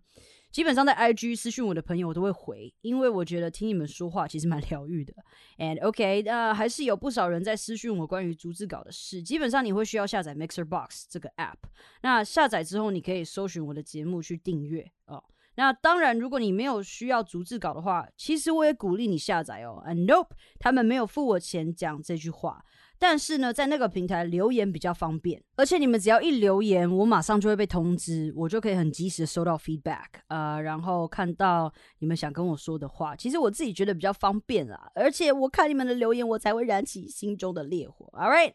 [0.56, 5.14] 基本上在 IG 私讯我的朋友我都会回，因为我觉得听你们说话其实蛮疗愈的。
[5.58, 9.22] And OK，那还是有不少人在私讯我关于逐字稿的事。
[9.22, 11.58] 基本上你会需要下载 Mixer Box 这个 App，
[12.04, 15.22] 那下载之后你可以搜寻我的节目去订阅哦。
[15.58, 19.84] 那当然，如果你没有需要逐字稿的话，其实我也鼓励你下载哦。
[19.86, 22.64] And nope，他们没有付我钱讲这句话。
[22.98, 33.16] 但是呢，在那个平台留言比较方便，而且你们只要一留言，我马上就会被通知，我就可以很及时收到 feedback，呃，然后看到你们想跟我说的话。
[33.16, 38.06] 其实我自己觉得比较方便啦，而且我看你们的留言，我才会燃起心中的烈火。
[38.14, 38.54] All right。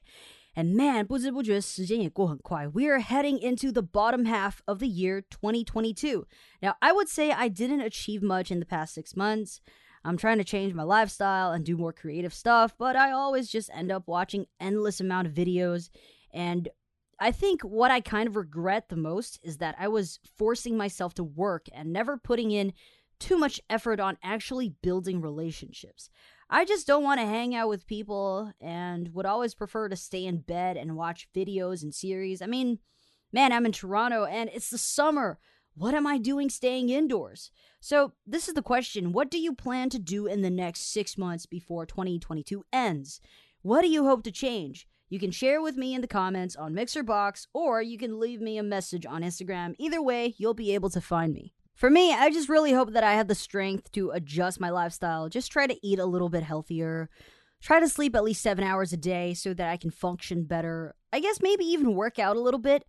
[0.57, 2.67] And man，不知不觉时间也过很快。
[2.67, 6.25] We are heading into the bottom half of the year 2022.
[6.61, 9.59] Now, I would say I didn't achieve much in the past six months.
[10.05, 13.71] I'm trying to change my lifestyle and do more creative stuff, but I always just
[13.73, 15.91] end up watching endless amount of videos
[16.33, 16.69] and
[17.23, 21.13] I think what I kind of regret the most is that I was forcing myself
[21.15, 22.73] to work and never putting in
[23.19, 26.09] too much effort on actually building relationships.
[26.49, 30.25] I just don't want to hang out with people and would always prefer to stay
[30.25, 32.41] in bed and watch videos and series.
[32.41, 32.79] I mean,
[33.33, 35.39] man, I'm in Toronto and it's the summer.
[35.81, 37.51] What am I doing staying indoors?
[37.81, 41.17] So, this is the question What do you plan to do in the next six
[41.17, 43.19] months before 2022 ends?
[43.63, 44.87] What do you hope to change?
[45.09, 48.59] You can share with me in the comments on MixerBox, or you can leave me
[48.59, 49.75] a message on Instagram.
[49.79, 51.55] Either way, you'll be able to find me.
[51.75, 55.31] For me, I just really hope that I have the strength to adjust my lifestyle,
[55.31, 57.09] just try to eat a little bit healthier,
[57.63, 60.95] try to sleep at least seven hours a day so that I can function better.
[61.11, 62.85] I guess maybe even work out a little bit.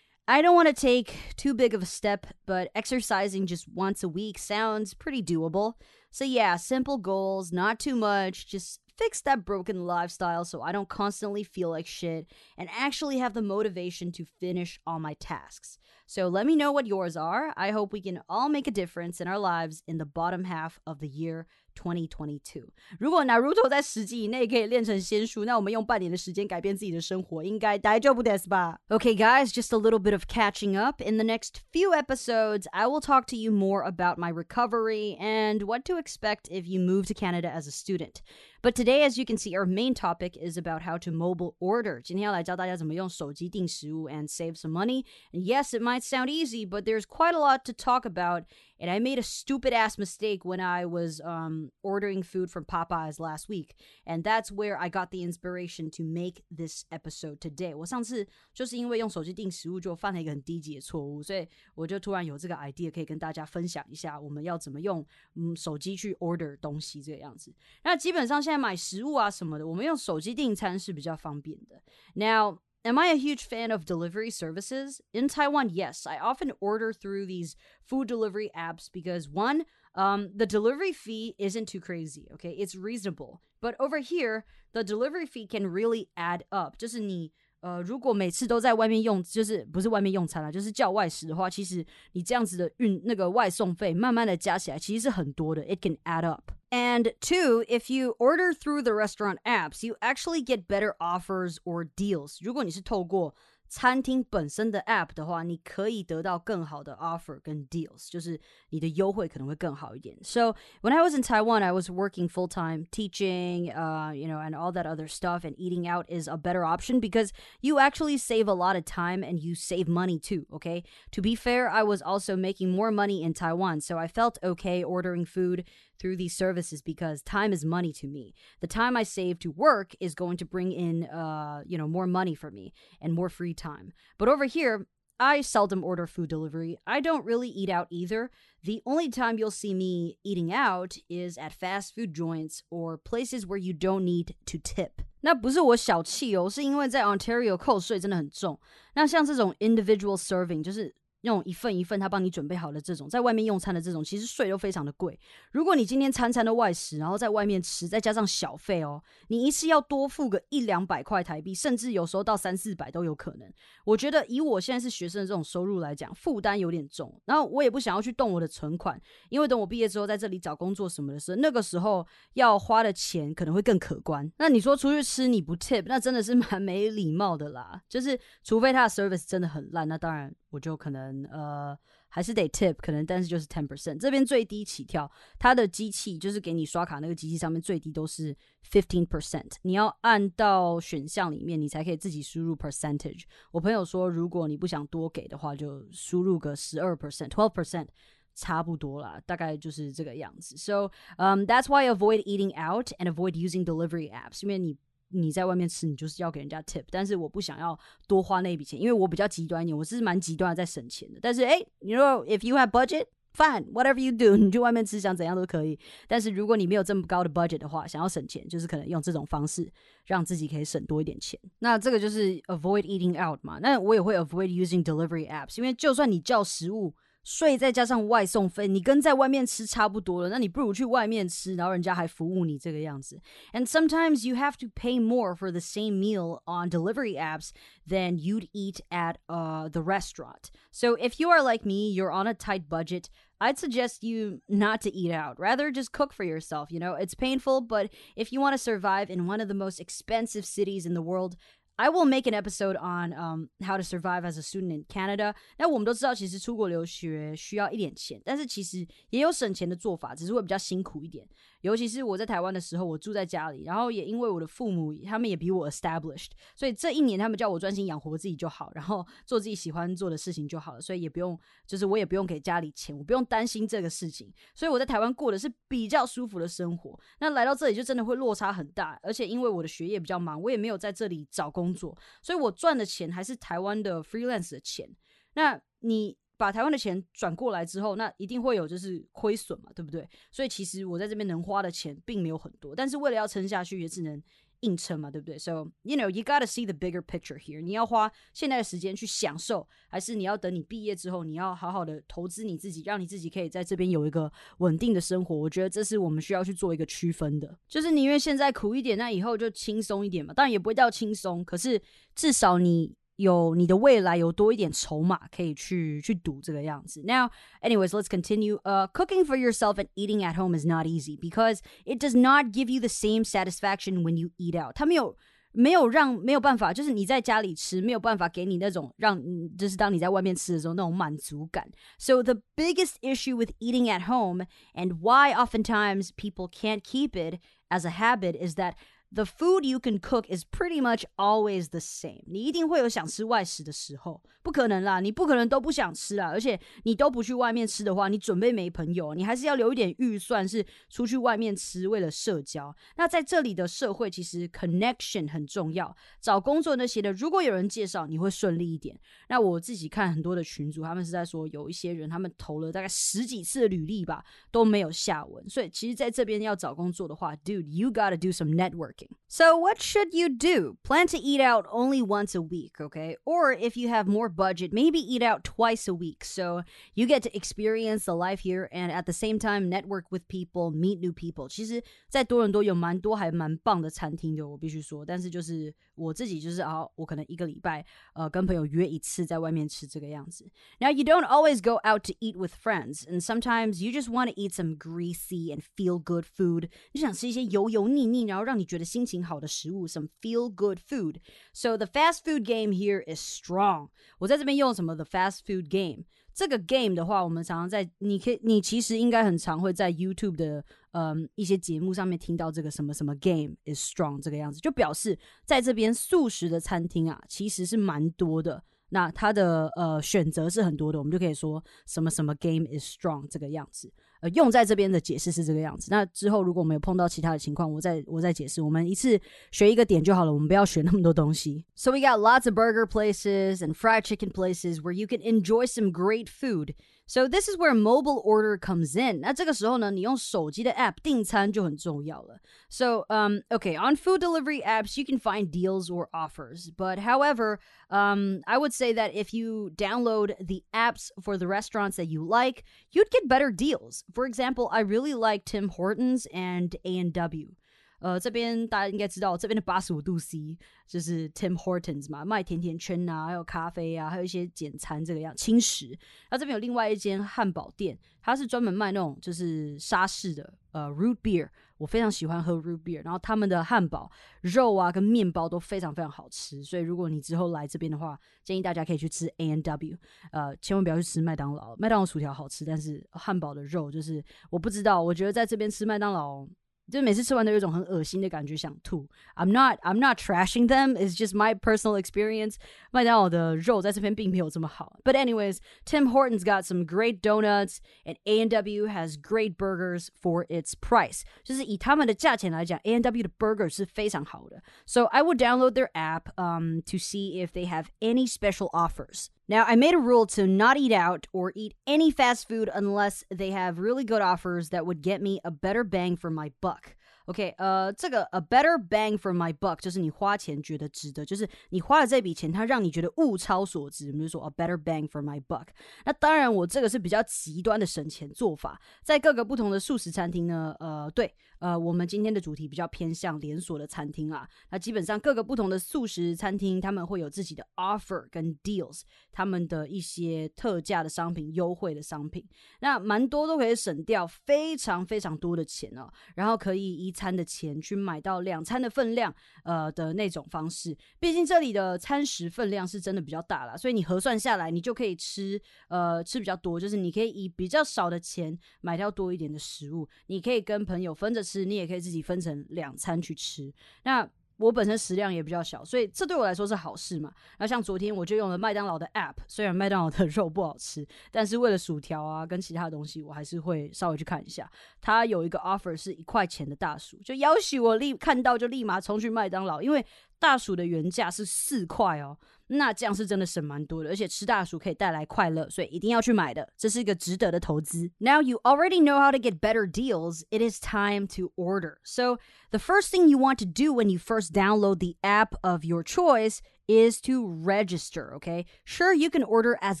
[0.29, 4.07] I don't want to take too big of a step, but exercising just once a
[4.07, 5.73] week sounds pretty doable.
[6.11, 10.87] So, yeah, simple goals, not too much, just fix that broken lifestyle so I don't
[10.87, 12.27] constantly feel like shit
[12.59, 15.79] and actually have the motivation to finish all my tasks.
[16.05, 17.51] So, let me know what yours are.
[17.57, 20.79] I hope we can all make a difference in our lives in the bottom half
[20.85, 21.47] of the year
[21.78, 22.64] 2022。
[23.00, 28.78] 如果 Naruto 在十集以内可以练成仙术，那我们用半年的时间改变自己的生活，应该大丈夫です吧？
[28.88, 31.02] Okay, guys, just a little bit of catching up.
[31.02, 35.64] In the next few episodes, I will talk to you more about my recovery and
[35.64, 38.22] what to expect if you move to Canada as a student.
[38.62, 42.00] But today, as you can see, our main topic is about how to mobile order.
[42.00, 45.04] 今天要来教大家怎么用手机订食物 and save some money.
[45.32, 48.44] And yes, it might sound easy, but there's quite a lot to talk about.
[48.80, 53.20] And I made a stupid ass mistake when I was um, ordering food from Popeyes
[53.20, 53.76] last week.
[54.04, 57.74] And that's where I got the inspiration to make this episode today.
[57.74, 67.54] 我上次就是因为用手机订食物就犯了一个很低级的错误，所以我就突然有这个 idea 可以跟大家分享一下，我们要怎么用嗯手机去 order 东西这个样子。
[67.84, 71.82] 那基本上 现在买食物啊什么的，我们用手机订餐是比较方便的。
[72.14, 75.00] Now, am I a huge fan of delivery services?
[75.12, 76.06] In Taiwan, yes.
[76.06, 79.64] I often order through these food delivery apps because one,
[79.94, 82.50] um, the delivery fee isn't too crazy, okay?
[82.50, 83.40] It's reasonable.
[83.60, 86.76] But over here, the delivery fee can really add up.
[86.76, 95.62] 就是你呃，如果每次都在外面用，就是不是外面用餐了，就是叫外食的话，其实你这样子的运那个外送费，慢慢的加起来，其实是很多的。
[95.62, 96.52] It can add up.
[96.70, 101.84] And two, if you order through the restaurant apps, you actually get better offers or
[101.96, 102.38] deals.
[102.40, 103.34] 如果你是透过
[103.68, 108.40] 餐厅本身的 app 的话，你可以得到更好的 offer 跟 deals，就是
[108.70, 110.16] 你的优惠可能会更好一点。
[110.22, 114.54] So when I was in Taiwan, I was working full time teaching, uh, you know, and
[114.54, 115.44] all that other stuff.
[115.44, 117.30] And eating out is a better option because
[117.62, 120.46] you actually save a lot of time and you save money too.
[120.52, 120.84] Okay.
[121.12, 124.84] To be fair, I was also making more money in Taiwan, so I felt okay
[124.84, 125.64] ordering food
[125.98, 128.34] through these services because time is money to me.
[128.60, 132.06] The time I save to work is going to bring in, uh, you know, more
[132.06, 133.92] money for me and more free time.
[134.18, 134.86] But over here,
[135.20, 136.76] I seldom order food delivery.
[136.86, 138.30] I don't really eat out either.
[138.64, 143.46] The only time you'll see me eating out is at fast food joints or places
[143.46, 145.02] where you don't need to tip.
[145.20, 148.58] 那不是我小气哦，是因为在 Ontario 扣税真的很重。
[148.94, 155.19] 那像这种 individual serving，就是 那种一份一份他帮你准备好的这种，在外面用餐的这种，其实税都非常的贵。
[155.51, 163.51] 如果你今天餐餐的外食，然后在外面吃，再加上小费哦，你一次要多付个一两百块台币，甚至有时候到三四百都有可能。
[163.83, 167.13] 我觉得以我现在是学生的这种收入来讲，负担有点重。
[167.25, 174.31] 然后我也不想要去动我的存款，因为等我毕业之后在这里找工作什么的时候，那个时候要花的钱可能会更可观。
[174.37, 177.81] 那你说出去吃你不 tip，那真的是蛮没礼貌的啦。
[177.89, 180.33] 就是除非他的 service 真的很烂，那当然。
[180.49, 188.35] 我就可能呃还是得 tip，可能但是就是 ten percent，这边最低起跳，它的机器就是给你刷卡那个机器上面最低都是
[188.69, 193.23] fifteen percent，你要按到选项里面，你才可以自己输入 percentage。
[193.51, 197.87] 我朋友说，如果你不想多给的话，就输入个十二 percent，twelve percent，
[198.33, 200.57] 差不多啦，大概就是这个样子。
[200.57, 204.77] So um that's why avoid eating out and avoid using delivery apps，因为你。
[205.09, 211.19] 你在外面吃，你就是要给人家 tip，但是我不想要多花那一笔钱，因为我比较极端一点，我是蛮极端的在省钱的。
[211.21, 213.05] 但是哎，你说 if you have budget。
[213.31, 215.79] Fine, whatever you do，你去外面吃想怎样都可以。
[216.07, 219.71] 但是如果你没有这么高的 budget 的话，想要省钱，就是可能用这种方式
[220.05, 221.39] 让自己可以省多一点钱。
[221.59, 223.59] 那这个就是 avoid eating out 嘛。
[223.59, 226.93] 那我也会 avoid using delivery apps，因为就算你叫食物。
[227.22, 233.18] 税再加上外送费，你跟在外面吃差不多了，那你不如去外面吃，然后人家还服务你这个样子。
[233.54, 237.50] And sometimes you have to pay more for the same meal on delivery apps
[237.88, 240.50] than you'd eat at uh, the restaurant.
[240.70, 243.08] So if you are like me, you're on a tight budget.
[243.40, 245.38] I'd suggest you not to eat out.
[245.38, 246.70] Rather, just cook for yourself.
[246.70, 249.80] You know, it's painful, but if you want to survive in one of the most
[249.80, 251.36] expensive cities in the world,
[251.79, 255.33] I will make an episode on um how to survive as a student in Canada。
[255.57, 261.25] 那我们都知道，其实出国留学需要一点钱，但是其实也有省钱的做法，只是会比较辛苦一点。
[261.61, 276.99] 尤其是我在台湾的时候，我住在家里，然后也因为我的父母他们也比我 established，所以这一年他们叫我专心养活自己就好，然后做自己喜欢做的事情就好了，所以也不用，就是我也不用给家里钱，我不用担心这个事情，所以我在台湾过的是比较舒服的生活。
[277.19, 284.89] 那来到这里就真的会落差很大，而且因为我的学业比较忙，我也没有在这里找工工作，所以我赚的钱还是台湾的 freelance 的钱。
[285.33, 286.17] 那你？
[286.39, 290.07] 把台湾的钱转过来之后，那一定会有就是亏损嘛，对不对？
[290.31, 294.23] 所以其实我在这边能花的钱并没有很多，但是为了要撑下去，也只能
[294.61, 297.61] 硬撑嘛，对不对？So you know you gotta see the bigger picture here。
[297.61, 305.35] 你要花现在的时间去享受，还是你要等你毕业之后，你要好好的投资你自己，让你自己可以在这边有一个稳定的生活？
[305.35, 310.33] 我觉得这是我们需要去做一个区分的，就是宁愿现在苦一点，那以后就轻松一点嘛。
[310.33, 311.81] 当然也不会叫轻松，可是
[312.13, 312.98] 至少你。
[313.18, 317.02] 有你的未来有多一点筹码可以去去赌这个样子。
[317.04, 317.30] Now,
[317.62, 318.58] anyways, let's continue.
[318.62, 322.46] Uh, cooking for yourself and eating at home is not easy because it does not
[322.46, 324.74] give you the same satisfaction when you eat out.
[324.74, 325.16] 它没有
[325.52, 329.22] 没有让没有办法，就是你在家里吃没有办法给你那种让
[329.56, 331.70] 就是当你在外面吃的时候那种满足感。
[331.98, 337.38] So the biggest issue with eating at home and why oftentimes people can't keep it
[337.68, 338.74] as a habit is that
[339.13, 342.23] the food you can cook is pretty much always the same。
[342.27, 346.27] 你一定会有想吃外食的时候，不可能啦，你不可能都不想吃啦。
[346.27, 352.75] 而且你都不去外面吃的话，你准备没朋友，你还是要留一点预算是出去外面吃，为了社交。
[352.97, 358.99] 那在这里的社会其实 connection 很重要，找工作那些的，如果有人介绍，你会顺利一点。
[359.27, 365.49] 那我自己看很多的群主，他们是在说有一些人，他们投了大概十几次的履历吧，都没有下文。
[365.49, 368.98] 所以其实在这边要找工作的话，dude，you gotta do some network。
[369.28, 370.76] So, what should you do?
[370.84, 373.16] Plan to eat out only once a week, okay?
[373.24, 376.62] Or if you have more budget, maybe eat out twice a week so
[376.94, 380.70] you get to experience the life here and at the same time network with people,
[380.70, 381.48] meet new people.
[381.48, 385.04] 其实，在多伦多有蛮多还蛮棒的餐厅的，我必须说。
[385.04, 387.84] 但是就是我自己就是啊，我可能一个礼拜
[388.14, 390.48] 呃跟朋友约一次在外面吃这个样子。
[390.80, 394.40] Now you don't always go out to eat with friends, and sometimes you just want to
[394.40, 396.68] eat some greasy and feel good food.
[396.92, 401.17] 你想吃一些油油腻腻，然后让你觉得 心情好的食物，some feel good food.
[401.53, 403.89] So the fast food game here is strong.
[404.17, 406.05] 我在这边用什么？The fast food game.
[406.33, 418.63] 这个 game 的话，我们常常在，你可以，你其实应该很常会在 YouTube 的嗯一些节目上面听到这个什么什么 game is strong 这个样子，就表示在这边素食的餐厅啊，其实是蛮多的。
[418.91, 423.91] 那它的呃选择是很多的，我们就可以说什么什么 game is strong 这个样子。
[424.21, 425.87] 呃，用在这边的解释是这个样子。
[425.91, 428.61] 那之后如果我们有碰到其他的情况，我再我再解释。
[428.61, 429.19] 我们一次
[429.51, 431.65] 学一个点就好了，我们不要学那么多东西。
[431.75, 435.91] So we got lots of burger places and fried chicken places where you can enjoy some
[435.91, 436.73] great food.
[437.08, 439.20] So this is where mobile order comes in.
[439.20, 442.40] 那这个时候呢，你用手机的 app 订餐就很重要了。
[442.70, 446.70] So um okay, on food delivery apps you can find deals or offers.
[446.74, 447.58] But however,
[447.90, 452.24] um I would say that if you download the apps for the restaurants that you
[452.26, 454.02] like, you'd get better deals.
[454.14, 457.50] For example, I really like Tim Hortons and A&W.
[457.99, 465.97] 呃，这边大家应该知道，这边的八十五度 C 就是 Tim Hortons 嘛，卖甜甜圈啊，还有咖啡啊，还有一些简餐这个样轻食。
[466.31, 473.03] 那这边有另外一间汉堡店，它是专门卖那种就是沙士的呃 root beer，我非常喜欢喝 root beer。
[473.03, 474.09] 然后他们的汉堡
[474.41, 479.97] 肉啊跟面包都非常非常好吃，所以如果你之后来这边的话，建议大家可以去吃 A N W，
[480.31, 481.75] 呃，千万不要去吃麦当劳。
[481.75, 486.47] 麦当劳薯条好吃，但是汉堡的肉就是我不知道，我觉得在这边吃麦当劳。
[486.92, 489.08] 就每次吃完都有一种很恶心的感觉，想吐。
[489.36, 490.94] I'm not I'm not trashing them.
[490.96, 492.56] It's just my personal experience.
[492.90, 494.98] 麦当劳的肉在这边并没有这么好。
[495.02, 501.22] But anyways, Tim Hortons got some great donuts, and A&W has great burgers for its price.
[501.42, 504.62] 就是以他们的价钱来讲，A&W 的 burger 是非常好的。
[504.84, 509.28] So I would download their app um to see if they have any special offers.
[509.49, 513.23] Now, I made a rule to not eat out or eat any fast food unless
[513.31, 516.95] they have really good offers that would get me a better bang for my buck.
[517.29, 524.07] OK，呃，这个 a better bang for my buck 就是你花钱觉得值得，就是你花了这笔钱，它让你觉得物超所值。
[524.07, 525.67] 我们就说 a better bang for my buck。
[526.05, 534.49] 那当然，我这个是比较极端的省钱做法，在各个不同的素食餐厅呢，呃，对，呃，我们今天的主题比较偏向连锁的餐厅啊。
[534.71, 539.01] 那基本上各个不同的素食餐厅，他们会有自己的 offer 跟 deals，
[539.31, 542.43] 他们的一些特价的商品、优惠的商品，
[542.79, 550.95] 那蛮多都可以省掉非常非常多的钱哦，然后可以以餐的钱去买到两餐的分量，呃的那种方式。
[551.19, 556.79] 毕竟这里的餐食分量是真的比较大了，所以你核算下来，你就可以吃，呃，吃比较多。
[556.79, 563.73] 就是你可以以比较少的钱买到多一点的食物，你可以跟朋友分着吃，你也可以自己分成两餐去吃。
[564.03, 564.25] 那
[564.59, 567.31] 我本身食量也比较小，所以这对我来说是好事嘛。
[567.57, 574.69] 然后像昨天我就用了麦当劳的 App，虽然麦当劳的 肉不好吃，但是为了薯条啊跟其他的东西，我还是会稍微去看一下。
[574.99, 580.05] 它有一个 offer 是一块钱的大薯，就要挟我立看到就立马冲去麦当劳，因为
[580.37, 582.37] 大薯的原价是四块哦。
[582.68, 588.10] 那这样是真的省蛮多的，而且吃大薯可以带来快乐，所以一定要去买的，这是一个值得的投资。
[588.18, 590.42] Now you already know how to get better deals.
[590.50, 591.98] It is time to order.
[592.04, 592.38] So
[592.70, 596.02] the first thing you want to do when you first download the app of your
[596.02, 598.34] choice is to register.
[598.36, 600.00] Okay, sure you can order as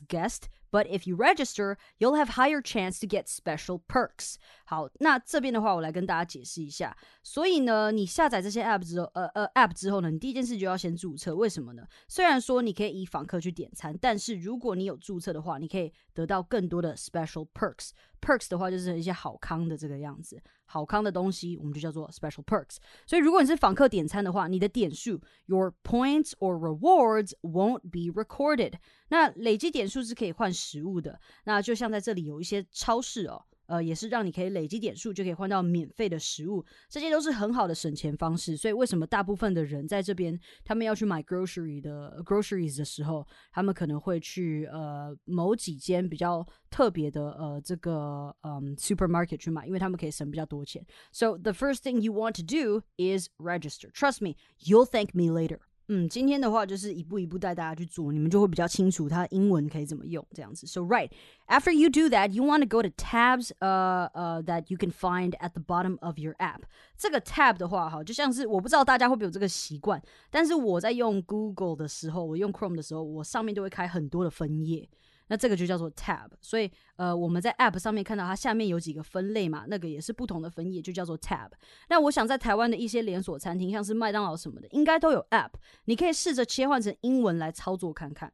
[0.00, 0.48] guest.
[0.71, 4.35] But if you register, you'll have higher chance to get special perks.
[4.65, 6.95] 好，那这边的话，我来跟大家解释一下。
[7.23, 11.35] 所以呢，你下载这些 app 之后，呃呃 app 之后呢，你第一件事就要先注册。
[11.35, 11.83] 为什么呢？
[12.07, 17.89] 虽然说你可以以访客去点餐，但是如果你有注册的话，你可以得到更多的 special perks。
[18.19, 22.77] Perks 的话就是一些好康的这个样子，好康的东西我们就叫做 special perks。
[23.05, 28.73] 所以如果你是访客点餐的话，你的点数 your points or rewards won't be recorded。
[29.09, 31.19] 那累积点数是可以换食物的。
[31.45, 33.43] 那就像在这里有一些超市哦。
[33.69, 38.57] 呃，也是让你可以累积点数就可以换到免费的食物，这些都是很好的省钱方式。
[38.57, 50.83] 所以为什么大部分的人在这边，他们要去买 grocery 的 groceries 的时候，他们可能会去呃某几间比较特别的呃这个嗯 supermarket 去买，因为他们可以省比较多钱。
[51.11, 53.91] So the first thing you want to do is register.
[53.91, 55.59] Trust me, you'll thank me later.
[55.91, 60.67] 嗯，今天的话就是一步一步带大家去做，你们就会比较清楚它英文可以怎么用这样子。
[60.67, 61.09] So right
[61.47, 64.91] after you do that, you want to go to tabs, uh, uh, that you can
[64.91, 66.61] find at the bottom of your app.
[66.95, 74.87] 这个 tab 的话，哈，就像是我不知道大家会不会有这个习惯，但是我在用 Google 的时候，我用 Chrome 的时候，我上面就会开很多的分页。
[75.28, 81.50] 那这个就叫做 tab，所以呃我们在 app 上面看到它下面有几个分类嘛，那个也是不同的分页，就叫做 tab。
[81.88, 85.52] 那我想在台湾的一些连锁餐厅，像是麦当劳什么的，应该都有 app，
[85.86, 88.32] 你可以试着切换成英文来操作看看。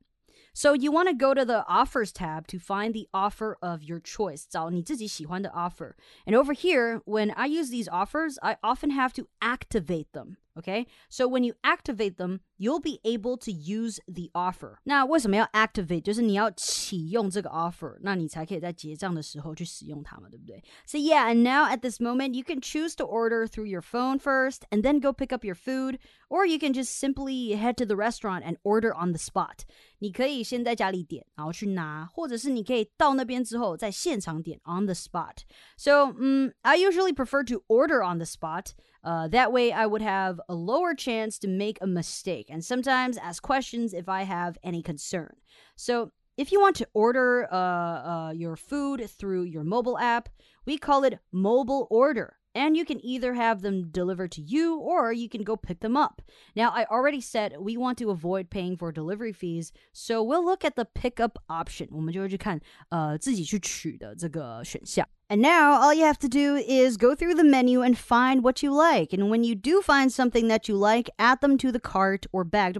[0.53, 4.01] So you want to go to the offers tab to find the offer of your
[4.01, 4.45] choice.
[4.49, 5.95] 找你自己喜欢的 offer.
[6.27, 10.39] And over here, when I use these offers, I often have to activate them.
[10.57, 14.77] Okay, so when you activate them, you'll be able to use the offer.
[14.85, 16.03] 那为什么要 activate？
[16.03, 20.63] 就是你要启用这个 offer，那你才可以在结账的时候去使用它嘛，对不对？
[20.87, 24.63] So yeah, and now at this moment, you can choose to order through your phone first,
[24.71, 25.99] and then go pick up your food,
[26.29, 29.65] or you can just simply head to the restaurant and order on the spot.
[29.99, 35.39] 你可以先在家里点，然后去拿，或者是你可以到那边之后在现场点 on the spot.
[35.77, 38.75] So, um, I usually prefer to order on the spot.
[39.03, 43.17] Uh, that way, I would have a lower chance to make a mistake and sometimes
[43.19, 45.37] ask questions if I have any concern.
[45.77, 50.29] So, if you want to order uh, uh, your food through your mobile app,
[50.65, 52.37] we call it mobile order.
[52.55, 55.97] And you can either have them delivered to you or you can go pick them
[55.97, 56.23] up.
[56.57, 60.65] Now, I already said we want to avoid paying for delivery fees, so we'll look
[60.65, 61.89] at the pickup option.
[61.93, 65.07] 我们就会去看呃自己去取的这个选项。
[65.29, 68.63] and now all you have to do is go through the menu and find what
[68.63, 69.13] you like.
[69.13, 72.43] And when you do find something that you like, add them to the cart or
[72.45, 72.77] bag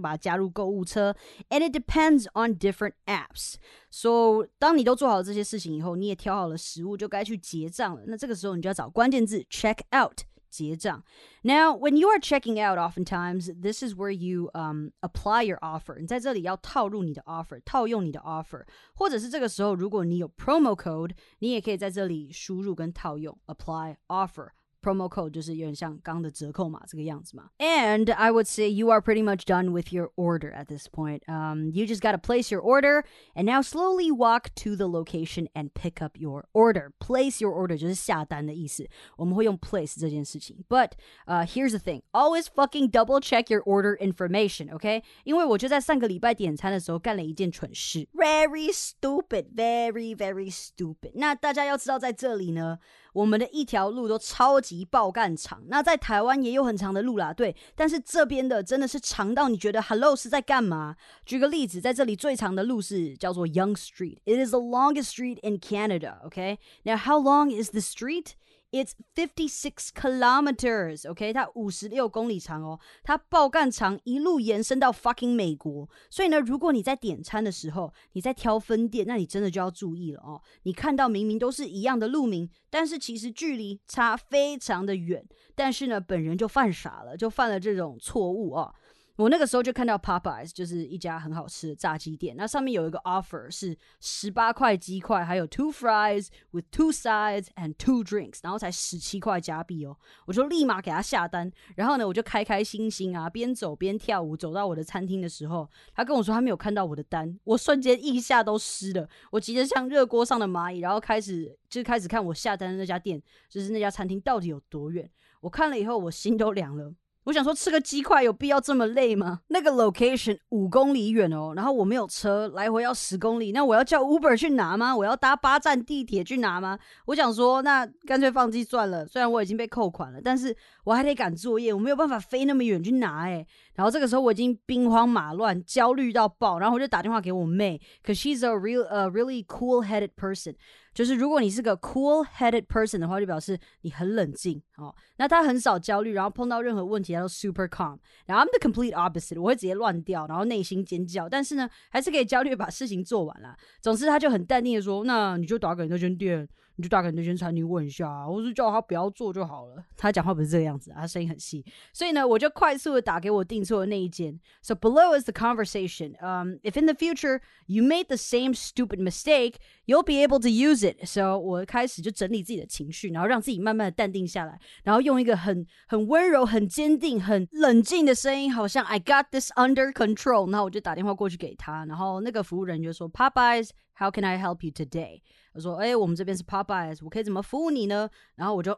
[1.49, 3.55] And it depends on different apps.
[3.89, 8.03] So 当你都做好这些事情以后，你也挑好了食物，就该去结账了。
[8.07, 10.21] 那这个时候你就要找关键字 check out。
[10.55, 11.03] 结账。
[11.43, 15.99] Now, when you are checking out, oftentimes this is where you um apply your offer.
[15.99, 18.65] 你在这里要套入你的 offer，套用你的 offer，
[18.95, 24.49] 或者是这个时候如果你有 promo code，你也可以在这里输入跟套用 apply offer。
[24.85, 27.51] promo code 就是有点像刚的折扣码这个样子嘛。
[27.59, 31.21] And I would say you are pretty much done with your order at this point.
[31.27, 33.03] Um, you just got to place your order
[33.35, 36.93] and now slowly walk to the location and pick up your order.
[36.99, 40.65] Place your order 就是下单的意思，我们会用 place 这件事情。
[40.67, 40.93] But
[41.27, 45.03] uh, here's the thing: always fucking double check your order information, OK？
[45.25, 51.11] 因为我就在上个礼拜点餐的时候干了一件蠢事，very stupid, very very stupid。
[51.13, 52.79] 那大家要知道，在这里呢。
[53.16, 60.96] 我们的一条路都超级爆干长，那在台湾也有很长的路啦，对，但是这边的真的是长到你觉得 Hello 是在干嘛？
[61.24, 64.18] 举个例子，在这里最长的路是叫做 Young Street.
[64.26, 66.18] It is the longest street in Canada.
[66.26, 68.32] OK，now how long is the street?
[68.72, 71.08] It's fifty six kilometers.
[71.08, 75.88] OK，它五十六公里长哦，它爆干长，一路延伸到 fucking 美国。
[76.10, 80.42] 所以呢，如果你在点餐的时候，你在挑分店，那你真的就要注意了哦。
[80.64, 85.24] 你看到明明都是一样的路名，但是其实距离差非常的远。
[85.54, 88.74] 但是呢，本人就犯傻了，就犯了这种错误哦。
[89.16, 92.36] 我那个时候就看到 Popeyes，就是一家很好吃的炸鸡店。
[92.36, 99.96] 那上面有一个 offer 是十八块鸡块，还有 two fries with two sides and two drinks，然后才十七块加币哦。
[100.26, 115.10] 我就立马给他下单，然后呢，我就开开心心啊，边走边跳舞，走到我的餐厅的时候，他跟我说他没有看到我的单，我瞬间一下都湿了，我急得像热锅上的蚂蚁，然后开始就开始看我下单的那家店，就是那家餐厅到底有多远。
[115.40, 116.94] 我看了以后，我心都凉了。
[117.26, 119.40] 我想说吃个鸡块有必要这么累吗？
[119.48, 124.96] 那个 location 五公里远哦，然后我没有车，来回要十公里，那我要叫 Uber 去拿吗？
[124.96, 126.78] 我要搭八站地铁去拿吗？
[127.06, 129.04] 我想说，那干脆放弃算了。
[129.04, 133.44] 虽然我已经被扣款了，但是我还得赶作业，我没有办法飞那么远去拿哎。
[133.76, 140.54] 然后这个时候我已经兵荒马乱，焦虑到爆，然后我就打电话给我妹，cause she's a real a really cool-headed person。
[140.94, 144.94] 就是如果你是个 cool-headed person 的话，就表示你很冷静哦。
[145.18, 147.98] 那他很少焦虑，然后碰到任何问题他都 super calm。
[148.24, 153.54] 然后 I'm the complete opposite，我会直接乱掉，然后内心尖叫，但是呢，还是可以焦虑把事情做完了。
[153.82, 159.82] 总之，他就很淡定的说：“那你就打给那间店。”你就打给那间餐厅问一下，或是叫他不要做就好了。
[159.96, 164.38] 他讲话不是这个样子，他声音很细，所以呢，我就快速的打给我订错的那一间。
[164.62, 166.16] So below is the conversation.
[166.20, 169.54] Um, if in the future you made the same stupid mistake,
[169.86, 171.04] you'll be able to use it.
[171.06, 180.50] So 我开始就整理自己的情绪，然后让自己慢慢的淡定下来，然后用一个很很温柔、很坚定、很冷静的声音，好像 I got this under control。
[180.50, 185.21] 然后我就打电话过去给他，然后那个服务人就说：“Popeyes, how can I help you today？”
[185.53, 188.73] 他说：“哎，我们这边是 Popeyes，我可以怎么服务你呢？”然后我就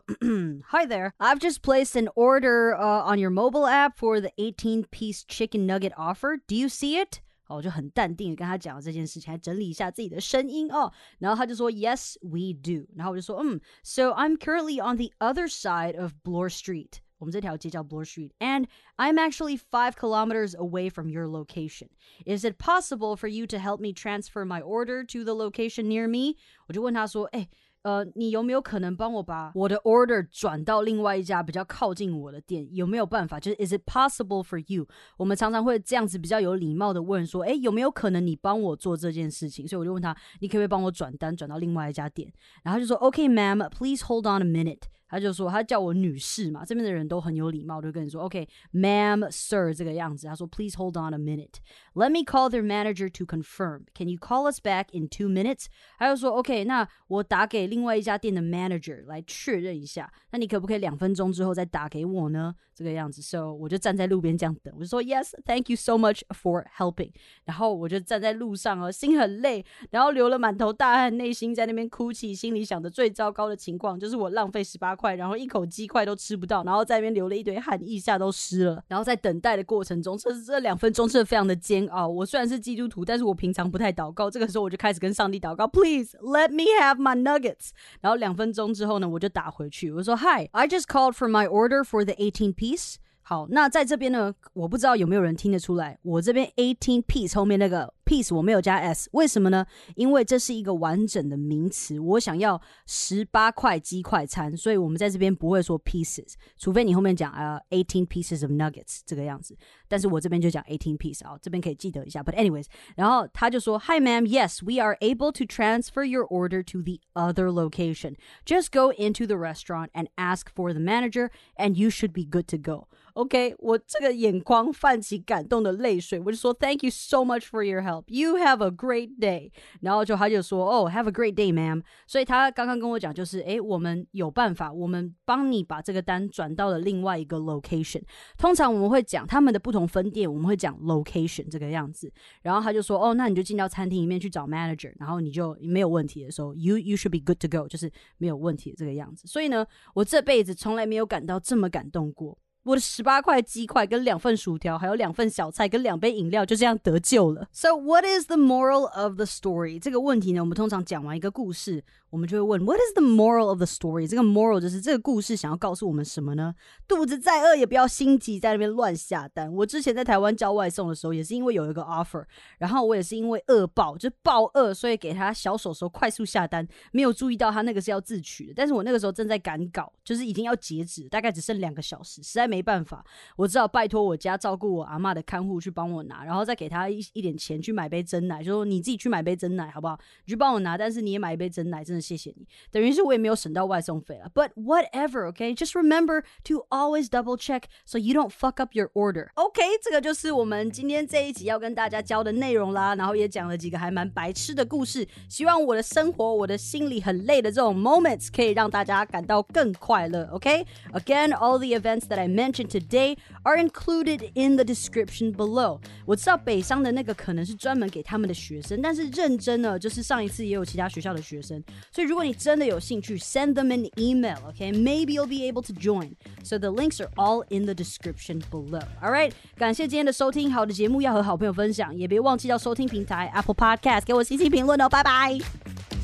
[0.71, 5.23] Hi there, I've just placed an order uh, on your mobile app for the 18-piece
[5.27, 6.37] chicken nugget offer.
[6.47, 7.19] Do you see it?
[7.45, 10.91] 好，我就很淡定的跟他讲这件事情，还整理一下自己的声音哦。
[11.19, 18.65] 然后他就说：“Yes, we do。”然后我就说：“嗯，So I'm currently on the other side of Bloor Street。” 我们这条街叫 Bloor Street, and
[18.97, 21.89] I'm actually five kilometers away from your location.
[22.25, 26.07] Is it possible for you to help me transfer my order to the location near
[26.07, 26.37] me?
[26.67, 27.47] 我就问他说，哎。
[27.83, 32.65] 呃，你有没有可能帮我把我的 order 转到另外一家比较靠近我的店？
[32.73, 33.37] 有没有办法？
[33.37, 34.87] 就是 Is it possible for you？
[35.17, 39.67] 我们常常会这样子比较有礼貌的问说，哎，有没有可能你帮我做这件事情？
[39.67, 42.31] 所以我就问他，你可不可以帮我转单转到另外一家店？
[42.63, 44.83] 然后就说，OK，ma'am，please hold on a minute。
[45.08, 50.26] 他就说他叫我女士嘛，这边的人都很有礼貌，就跟你说 OK，ma'am、sir 这个样子。
[50.26, 51.54] 他说 Please hold on a minute,
[51.94, 53.84] let me call their manager to confirm.
[53.94, 55.66] Can you call us back in two minutes？
[55.98, 62.54] 他就说 OK，那我打给另外一家店的 manager 来确认一下，那你可不可以两分钟之后再打给我呢？
[62.74, 67.10] 这个样子，So 我就站在路边这样等，我就说 Yes, thank you so much for helping。
[67.44, 78.82] 然后我就站在路上哦，心很累，然后流了满头大汗，内心在那边哭泣，心里想的最糟糕的情况就是我浪费十八块，然后一口鸡块都吃不到，然后在那边流了一堆汗，腋下都湿了。
[78.88, 82.08] 然后在等待的过程中，这这两分钟真的非常的煎熬。
[82.08, 84.28] 我虽然是基督徒，但是我平常不太祷告。
[84.28, 87.70] 这个时候我就开始跟上帝祷告，Please let me have my nuggets。
[88.00, 92.96] 然后两分钟之后呢，我就打回去，我说 Hi, I just called for my order for the eighteen piece。
[93.22, 99.65] 好，那在这边呢，我不知道有没有人听得出来，我这边 eighteen piece 后面那个 piece 我没有加 s，为什么呢？
[99.95, 109.57] 因为这是一个完整的名词，我想要十八块鸡块餐，所以我们在这边不会说 pieces，除非你后面讲啊 eighteen pieces of nuggets 这个样子，
[109.87, 112.21] 但是我这边就讲 eighteen piece 啊，这边可以记得一下。
[112.21, 118.15] But anyways，然后他就说，Hi ma'am, yes, we are able to transfer your order to the other location.
[118.45, 122.47] Just go into the restaurant and ask for the manager, and you should be good
[122.47, 122.87] to go.
[123.13, 127.96] OK，我这个眼眶泛起感动的泪水，我就说 Thank you so much for your help.
[128.06, 129.50] You have a great day.
[129.80, 131.82] 然后就他就说哦，Have a great day, ma'am.
[132.06, 138.02] 所以他刚刚跟我讲就是，诶，我们有办法，我们帮你把这个单转到了另外一个 location。
[138.36, 142.12] 通常我们会讲他们的不同分店，我们会讲 location 这个样子。
[142.42, 149.26] 然后他就说哦，那你就进到餐厅里面去找 manager，然后你就没有问题的时候，You you should be good to go，就是没有问题的这个样子。
[149.26, 152.38] 所以呢，我这辈子从来没有感到这么感动过。
[152.68, 157.48] 我的十八块鸡块跟两份薯条，还有两份小菜跟两杯饮料，就这样得救了。
[157.50, 159.80] So what is the moral of the story？
[159.80, 161.82] 这个问题呢，我们通常讲完一个故事。
[162.10, 164.08] 我们就会问，What is the moral of the story？
[164.08, 166.54] 这个 moral 就是这个故事想要告诉我们什么呢？
[166.86, 169.52] 肚子再饿也不要心急，在那边乱下单。
[169.52, 172.24] 我之前在台湾叫外送的时候，也是因为有一个 offer，
[172.56, 178.52] 然后我也是因为饿爆，就是爆饿，所以给他小手手快速下单，没有注意到他那个是要自取的。
[178.56, 183.04] 但是我那个时候正在赶稿，就是已经要截止，大概只剩两个小时，实在没没办法，
[183.36, 189.96] 我只好拜托我家照顾我阿妈的看护去帮我拿，然后再给他一一点钱去买杯珍奶，就说你自己去买杯珍奶好不好？
[190.24, 192.44] 你去帮我拿，但是你也买一杯珍奶，真的谢谢你。
[192.72, 194.28] 等于是我也没有省到外送费了。
[194.34, 195.54] But whatever, okay?
[195.54, 199.28] Just remember to always double check so you don't fuck up your order.
[199.34, 210.26] OK，这个就是我们今天这一集要跟大家教的内容啦，然后也讲了几个还蛮白痴的故事，希望我的生活、我的心里很累的这种 moments 可以让大家感到更快乐。
[210.32, 211.36] OK，again、okay?
[211.36, 215.79] all the events that I mentioned today are included in the description below.
[216.05, 221.63] 我知道北商的那个可能是专门给他们的学生，但是认真呢，就是上一次也有其他学校的学生。
[221.91, 224.71] 所以如果你真的有兴趣，send them an email, okay?
[224.71, 226.13] Maybe you'll be able to join.
[226.43, 228.83] So the links are all in the description below.
[229.01, 235.96] All right，感谢今天的收听，好的节目要和好朋友分享，也别忘记要收听平台 Apple Podcast 给我星星评论哦，拜拜。